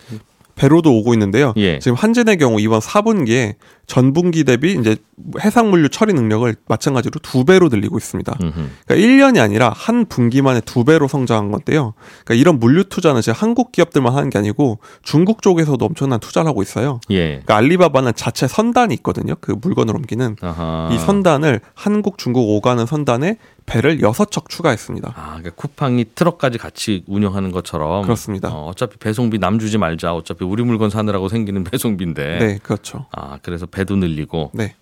배로도 0.59 0.93
오고 0.93 1.13
있는데요. 1.13 1.53
예. 1.55 1.79
지금 1.79 1.95
한진의 1.95 2.37
경우 2.37 2.59
이번 2.59 2.81
4분기에 2.81 3.55
전분기 3.87 4.43
대비 4.43 4.73
이제 4.73 4.97
해상 5.39 5.69
물류 5.69 5.87
처리 5.87 6.13
능력을 6.13 6.53
마찬가지로 6.67 7.19
두 7.23 7.45
배로 7.45 7.69
늘리고 7.69 7.97
있습니다. 7.97 8.37
음흠. 8.41 8.69
그러니까 8.85 8.95
1년이 8.95 9.41
아니라 9.41 9.71
한 9.73 10.05
분기만에 10.05 10.59
두 10.61 10.83
배로 10.83 11.07
성장한 11.07 11.51
건데요. 11.51 11.93
그러니까 12.25 12.33
이런 12.35 12.59
물류 12.59 12.83
투자는 12.83 13.21
지금 13.21 13.35
한국 13.37 13.71
기업들만 13.71 14.13
하는 14.13 14.29
게 14.29 14.37
아니고 14.37 14.79
중국 15.01 15.41
쪽에서도 15.41 15.83
엄청난 15.83 16.19
투자를 16.19 16.49
하고 16.49 16.61
있어요. 16.61 16.99
예. 17.09 17.27
그러니까 17.27 17.55
알리바바는 17.55 18.13
자체 18.15 18.47
선단이 18.47 18.93
있거든요. 18.95 19.35
그 19.39 19.55
물건을 19.59 19.95
옮기는 19.95 20.35
아하. 20.41 20.89
이 20.91 20.97
선단을 20.97 21.61
한국, 21.73 22.17
중국 22.17 22.49
오가는 22.49 22.85
선단에 22.85 23.37
배를 23.69 24.01
여섯 24.01 24.31
척 24.31 24.49
추가했습니다. 24.49 25.13
아, 25.15 25.25
그러니까 25.37 25.51
쿠팡이 25.51 26.05
트럭까지 26.15 26.57
같이 26.57 27.03
운영하는 27.07 27.51
것처럼 27.51 28.03
그렇습니다. 28.03 28.49
어, 28.49 28.65
어차피 28.67 28.97
배송비 28.97 29.39
남 29.39 29.59
주지 29.59 29.77
말자. 29.77 30.13
어차피 30.13 30.43
우리 30.43 30.63
물건 30.63 30.89
사느라고 30.89 31.29
생기는 31.29 31.63
배송비인데. 31.65 32.39
네, 32.39 32.59
그렇죠. 32.63 33.05
아, 33.11 33.37
그래서 33.41 33.65
배도 33.65 33.95
늘리고. 33.97 34.51
네. 34.53 34.75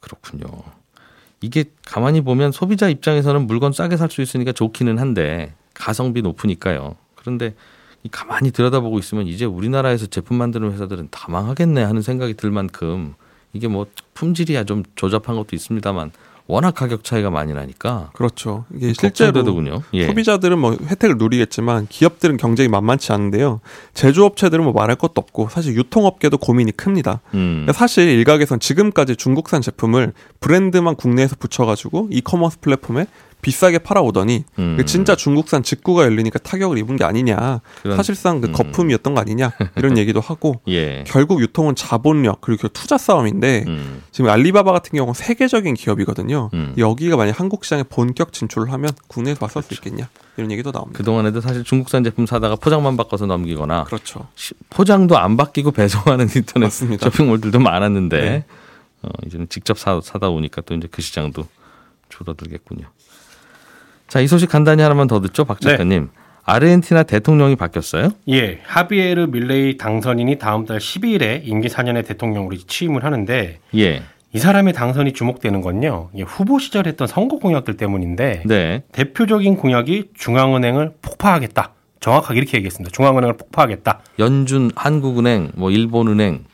그렇군요. 0.00 0.46
이게 1.40 1.64
가만히 1.86 2.20
보면 2.20 2.52
소비자 2.52 2.88
입장에서는 2.88 3.46
물건 3.46 3.72
싸게 3.72 3.96
살 3.96 4.10
수 4.10 4.22
있으니까 4.22 4.52
좋기는 4.52 4.98
한데 4.98 5.54
가성비 5.74 6.22
높으니까요. 6.22 6.96
그런데 7.14 7.54
이 8.02 8.08
가만히 8.10 8.50
들여다보고 8.50 8.98
있으면 8.98 9.26
이제 9.26 9.44
우리나라에서 9.44 10.06
제품 10.06 10.36
만드는 10.36 10.72
회사들은 10.72 11.08
다 11.10 11.26
망하겠네 11.30 11.82
하는 11.82 12.02
생각이 12.02 12.34
들 12.34 12.50
만큼 12.50 13.14
이게 13.54 13.66
뭐 13.68 13.86
품질이야 14.14 14.64
좀 14.64 14.82
조잡한 14.94 15.36
것도 15.36 15.56
있습니다만 15.56 16.12
워낙 16.46 16.72
가격 16.74 17.04
차이가 17.04 17.30
많이 17.30 17.54
나니까 17.54 18.10
그렇죠. 18.12 18.66
이게 18.74 18.92
실제로. 18.92 19.32
예. 19.94 20.06
소비자들은 20.06 20.58
뭐 20.58 20.72
혜택을 20.72 21.16
누리겠지만 21.16 21.86
기업들은 21.88 22.36
경쟁이 22.36 22.68
만만치 22.68 23.12
않은데요. 23.12 23.60
제조업체들은 23.94 24.62
뭐 24.64 24.74
말할 24.74 24.96
것도 24.96 25.14
없고 25.16 25.48
사실 25.48 25.74
유통업계도 25.74 26.36
고민이 26.38 26.72
큽니다. 26.72 27.20
음. 27.32 27.66
사실 27.72 28.08
일각에선 28.08 28.60
지금까지 28.60 29.16
중국산 29.16 29.62
제품을 29.62 30.12
브랜드만 30.40 30.96
국내에서 30.96 31.36
붙여가지고 31.38 32.08
이커머스 32.10 32.60
플랫폼에 32.60 33.06
비싸게 33.44 33.78
팔아오더니 33.80 34.44
음. 34.58 34.74
그 34.78 34.86
진짜 34.86 35.14
중국산 35.14 35.62
직구가 35.62 36.04
열리니까 36.04 36.38
타격을 36.38 36.78
입은 36.78 36.96
게 36.96 37.04
아니냐. 37.04 37.60
그런- 37.82 37.96
사실상 37.96 38.40
그 38.40 38.48
음. 38.48 38.52
거품이었던 38.52 39.14
거 39.14 39.20
아니냐. 39.20 39.52
이런 39.76 39.96
얘기도 39.98 40.20
하고 40.20 40.62
예. 40.68 41.04
결국 41.06 41.42
유통은 41.42 41.74
자본력 41.74 42.40
그리고 42.40 42.62
그 42.62 42.68
투자 42.72 42.96
싸움인데 42.96 43.64
음. 43.66 44.02
지금 44.12 44.30
알리바바 44.30 44.72
같은 44.72 44.96
경우는 44.96 45.12
세계적인 45.12 45.74
기업이거든요. 45.74 46.48
음. 46.54 46.74
여기가 46.78 47.16
만약 47.18 47.38
한국 47.38 47.64
시장에 47.66 47.82
본격 47.82 48.32
진출을 48.32 48.72
하면 48.72 48.90
국내에서 49.08 49.40
왔을 49.44 49.62
수 49.62 49.74
있겠냐 49.74 50.08
이런 50.38 50.50
얘기도 50.50 50.72
나옵니다. 50.72 50.96
그동안에도 50.96 51.42
사실 51.42 51.64
중국산 51.64 52.02
제품 52.02 52.24
사다가 52.24 52.56
포장만 52.56 52.96
바꿔서 52.96 53.26
넘기거나 53.26 53.84
그렇죠. 53.84 54.26
시- 54.36 54.54
포장도 54.70 55.18
안 55.18 55.36
바뀌고 55.36 55.70
배송하는 55.72 56.28
인터넷 56.34 56.64
맞습니다. 56.66 57.10
쇼핑몰들도 57.10 57.58
많았는데 57.58 58.20
네. 58.20 58.44
어, 59.02 59.08
이제는 59.26 59.48
직접 59.50 59.78
사, 59.78 60.00
사다 60.02 60.30
오니까 60.30 60.62
또 60.62 60.74
이제 60.74 60.88
그 60.90 61.02
시장도 61.02 61.46
줄어들겠군요. 62.08 62.86
자, 64.08 64.20
이 64.20 64.26
소식 64.26 64.48
간단히 64.48 64.82
하나만 64.82 65.06
더 65.06 65.20
듣죠, 65.20 65.44
박 65.44 65.60
네. 65.60 65.70
작가님. 65.70 66.10
아르헨티나 66.44 67.04
대통령이 67.04 67.56
바뀌었어요? 67.56 68.10
예, 68.28 68.60
하비에르 68.64 69.28
밀레이 69.28 69.78
당선인이 69.78 70.38
다음 70.38 70.66
달 70.66 70.78
12일에 70.78 71.40
임기 71.44 71.68
4년의 71.68 72.06
대통령으로 72.06 72.56
취임을 72.56 73.02
하는데 73.02 73.58
예. 73.76 74.02
이 74.34 74.38
사람의 74.38 74.74
당선이 74.74 75.12
주목되는 75.12 75.60
건요. 75.62 76.10
예, 76.16 76.22
후보 76.22 76.58
시절 76.58 76.86
했던 76.86 77.06
선거 77.06 77.38
공약들 77.38 77.76
때문인데 77.76 78.42
네. 78.44 78.82
대표적인 78.92 79.56
공약이 79.56 80.10
중앙은행을 80.14 80.94
폭파하겠다. 81.00 81.72
정확하게 82.00 82.38
이렇게 82.40 82.58
얘기했습니다. 82.58 82.92
중앙은행을 82.92 83.38
폭파하겠다. 83.38 84.00
연준, 84.18 84.70
한국은행, 84.76 85.52
뭐 85.54 85.70
일본은행 85.70 86.44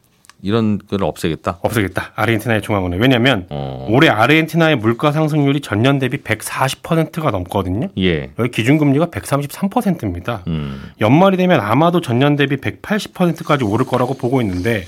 이런 0.43 0.79
걸 0.79 1.05
없애겠다. 1.05 1.59
없애겠다. 1.63 2.13
아르헨티나의 2.15 2.63
중앙은행. 2.63 3.01
왜냐하면 3.01 3.47
어. 3.51 3.87
올해 3.91 4.09
아르헨티나의 4.09 4.77
물가 4.77 5.13
상승률이 5.13 5.61
전년 5.61 5.99
대비 5.99 6.19
140%가 6.19 7.31
넘거든요. 7.31 7.89
예. 7.99 8.31
여기 8.39 8.51
기준금리가 8.51 9.07
133%입니다. 9.07 10.43
음. 10.47 10.83
연말이 11.01 11.37
되면 11.37 11.61
아마도 11.61 12.01
전년 12.01 12.37
대비 12.37 12.57
180%까지 12.57 13.65
오를 13.65 13.87
거라고 13.87 14.15
보고 14.15 14.41
있는데 14.41 14.87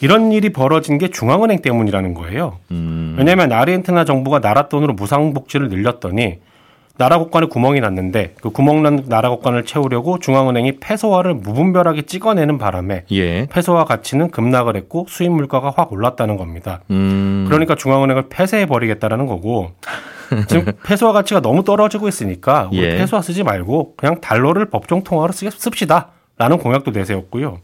이런 0.00 0.32
일이 0.32 0.50
벌어진 0.50 0.98
게 0.98 1.08
중앙은행 1.08 1.62
때문이라는 1.62 2.14
거예요. 2.14 2.58
음. 2.72 3.14
왜냐하면 3.16 3.52
아르헨티나 3.52 4.04
정부가 4.04 4.40
나라 4.40 4.68
돈으로 4.68 4.94
무상복지를 4.94 5.68
늘렸더니 5.68 6.38
나라 7.02 7.18
국간에 7.18 7.46
구멍이 7.48 7.80
났는데 7.80 8.36
그 8.40 8.50
구멍난 8.50 9.06
나라 9.08 9.28
국간을 9.30 9.64
채우려고 9.64 10.20
중앙은행이 10.20 10.78
페소화를 10.78 11.34
무분별하게 11.34 12.02
찍어내는 12.02 12.58
바람에 12.58 13.06
예. 13.10 13.46
페소화 13.46 13.82
가치는 13.86 14.30
급락을 14.30 14.76
했고 14.76 15.06
수입 15.08 15.32
물가가 15.32 15.72
확 15.76 15.92
올랐다는 15.92 16.36
겁니다. 16.36 16.82
음. 16.92 17.44
그러니까 17.48 17.74
중앙은행을 17.74 18.28
폐쇄해 18.28 18.66
버리겠다라는 18.66 19.26
거고 19.26 19.72
지금 20.46 20.72
페소화 20.84 21.12
가치가 21.12 21.40
너무 21.40 21.64
떨어지고 21.64 22.06
있으니까 22.06 22.68
우리 22.70 22.84
예. 22.84 22.96
페소화 22.98 23.20
쓰지 23.20 23.42
말고 23.42 23.94
그냥 23.96 24.20
달러를 24.20 24.66
법정 24.66 25.02
통화로 25.02 25.32
쓰- 25.32 25.50
씁시다라는 25.50 26.58
공약도 26.62 26.92
내세웠고요. 26.92 27.58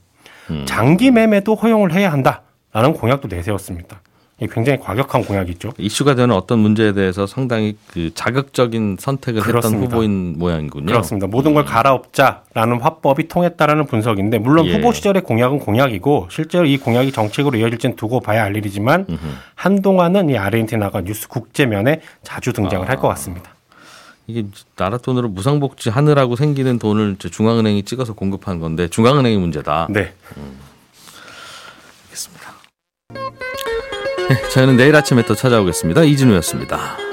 음. 0.50 0.64
장기 0.66 1.12
매매도 1.12 1.54
허용을 1.54 1.92
해야 1.92 2.10
한다라는 2.10 2.92
공약도 2.94 3.28
내세웠습니다. 3.28 4.00
굉장히 4.46 4.78
과격한 4.78 5.24
공약이죠. 5.24 5.72
이슈가 5.78 6.14
되는 6.14 6.34
어떤 6.34 6.60
문제에 6.60 6.92
대해서 6.92 7.26
상당히 7.26 7.76
그 7.88 8.12
자극적인 8.14 8.96
선택을 9.00 9.42
그렇습니다. 9.42 9.82
했던 9.82 9.90
후보인 9.90 10.38
모양이군요. 10.38 10.86
그렇습니다. 10.86 11.26
모든 11.26 11.54
걸 11.54 11.64
갈아엎자라는 11.64 12.80
화법이 12.80 13.26
통했다라는 13.26 13.86
분석인데 13.86 14.38
물론 14.38 14.66
예. 14.66 14.76
후보 14.76 14.92
시절의 14.92 15.22
공약은 15.22 15.58
공약이고 15.58 16.28
실제로 16.30 16.66
이 16.66 16.78
공약이 16.78 17.10
정책으로 17.10 17.58
이어질지는 17.58 17.96
두고 17.96 18.20
봐야 18.20 18.44
알 18.44 18.54
일이지만 18.54 19.06
한동안은 19.56 20.30
이 20.30 20.38
아르헨티나가 20.38 21.00
뉴스 21.00 21.26
국제면에 21.26 22.00
자주 22.22 22.52
등장을 22.52 22.88
할것 22.88 23.10
같습니다. 23.10 23.50
이게 24.28 24.44
나라 24.76 24.98
돈으로 24.98 25.28
무상복지 25.30 25.88
하느라고 25.88 26.36
생기는 26.36 26.78
돈을 26.78 27.16
중앙은행이 27.18 27.82
찍어서 27.84 28.12
공급한 28.12 28.60
건데 28.60 28.86
중앙은행이 28.86 29.38
문제다. 29.38 29.88
네. 29.90 30.02
네, 30.02 30.12
저희는 34.52 34.76
내일 34.76 34.94
아침에 34.94 35.22
또 35.22 35.34
찾아오겠습니다. 35.34 36.04
이진우였습니다. 36.04 37.07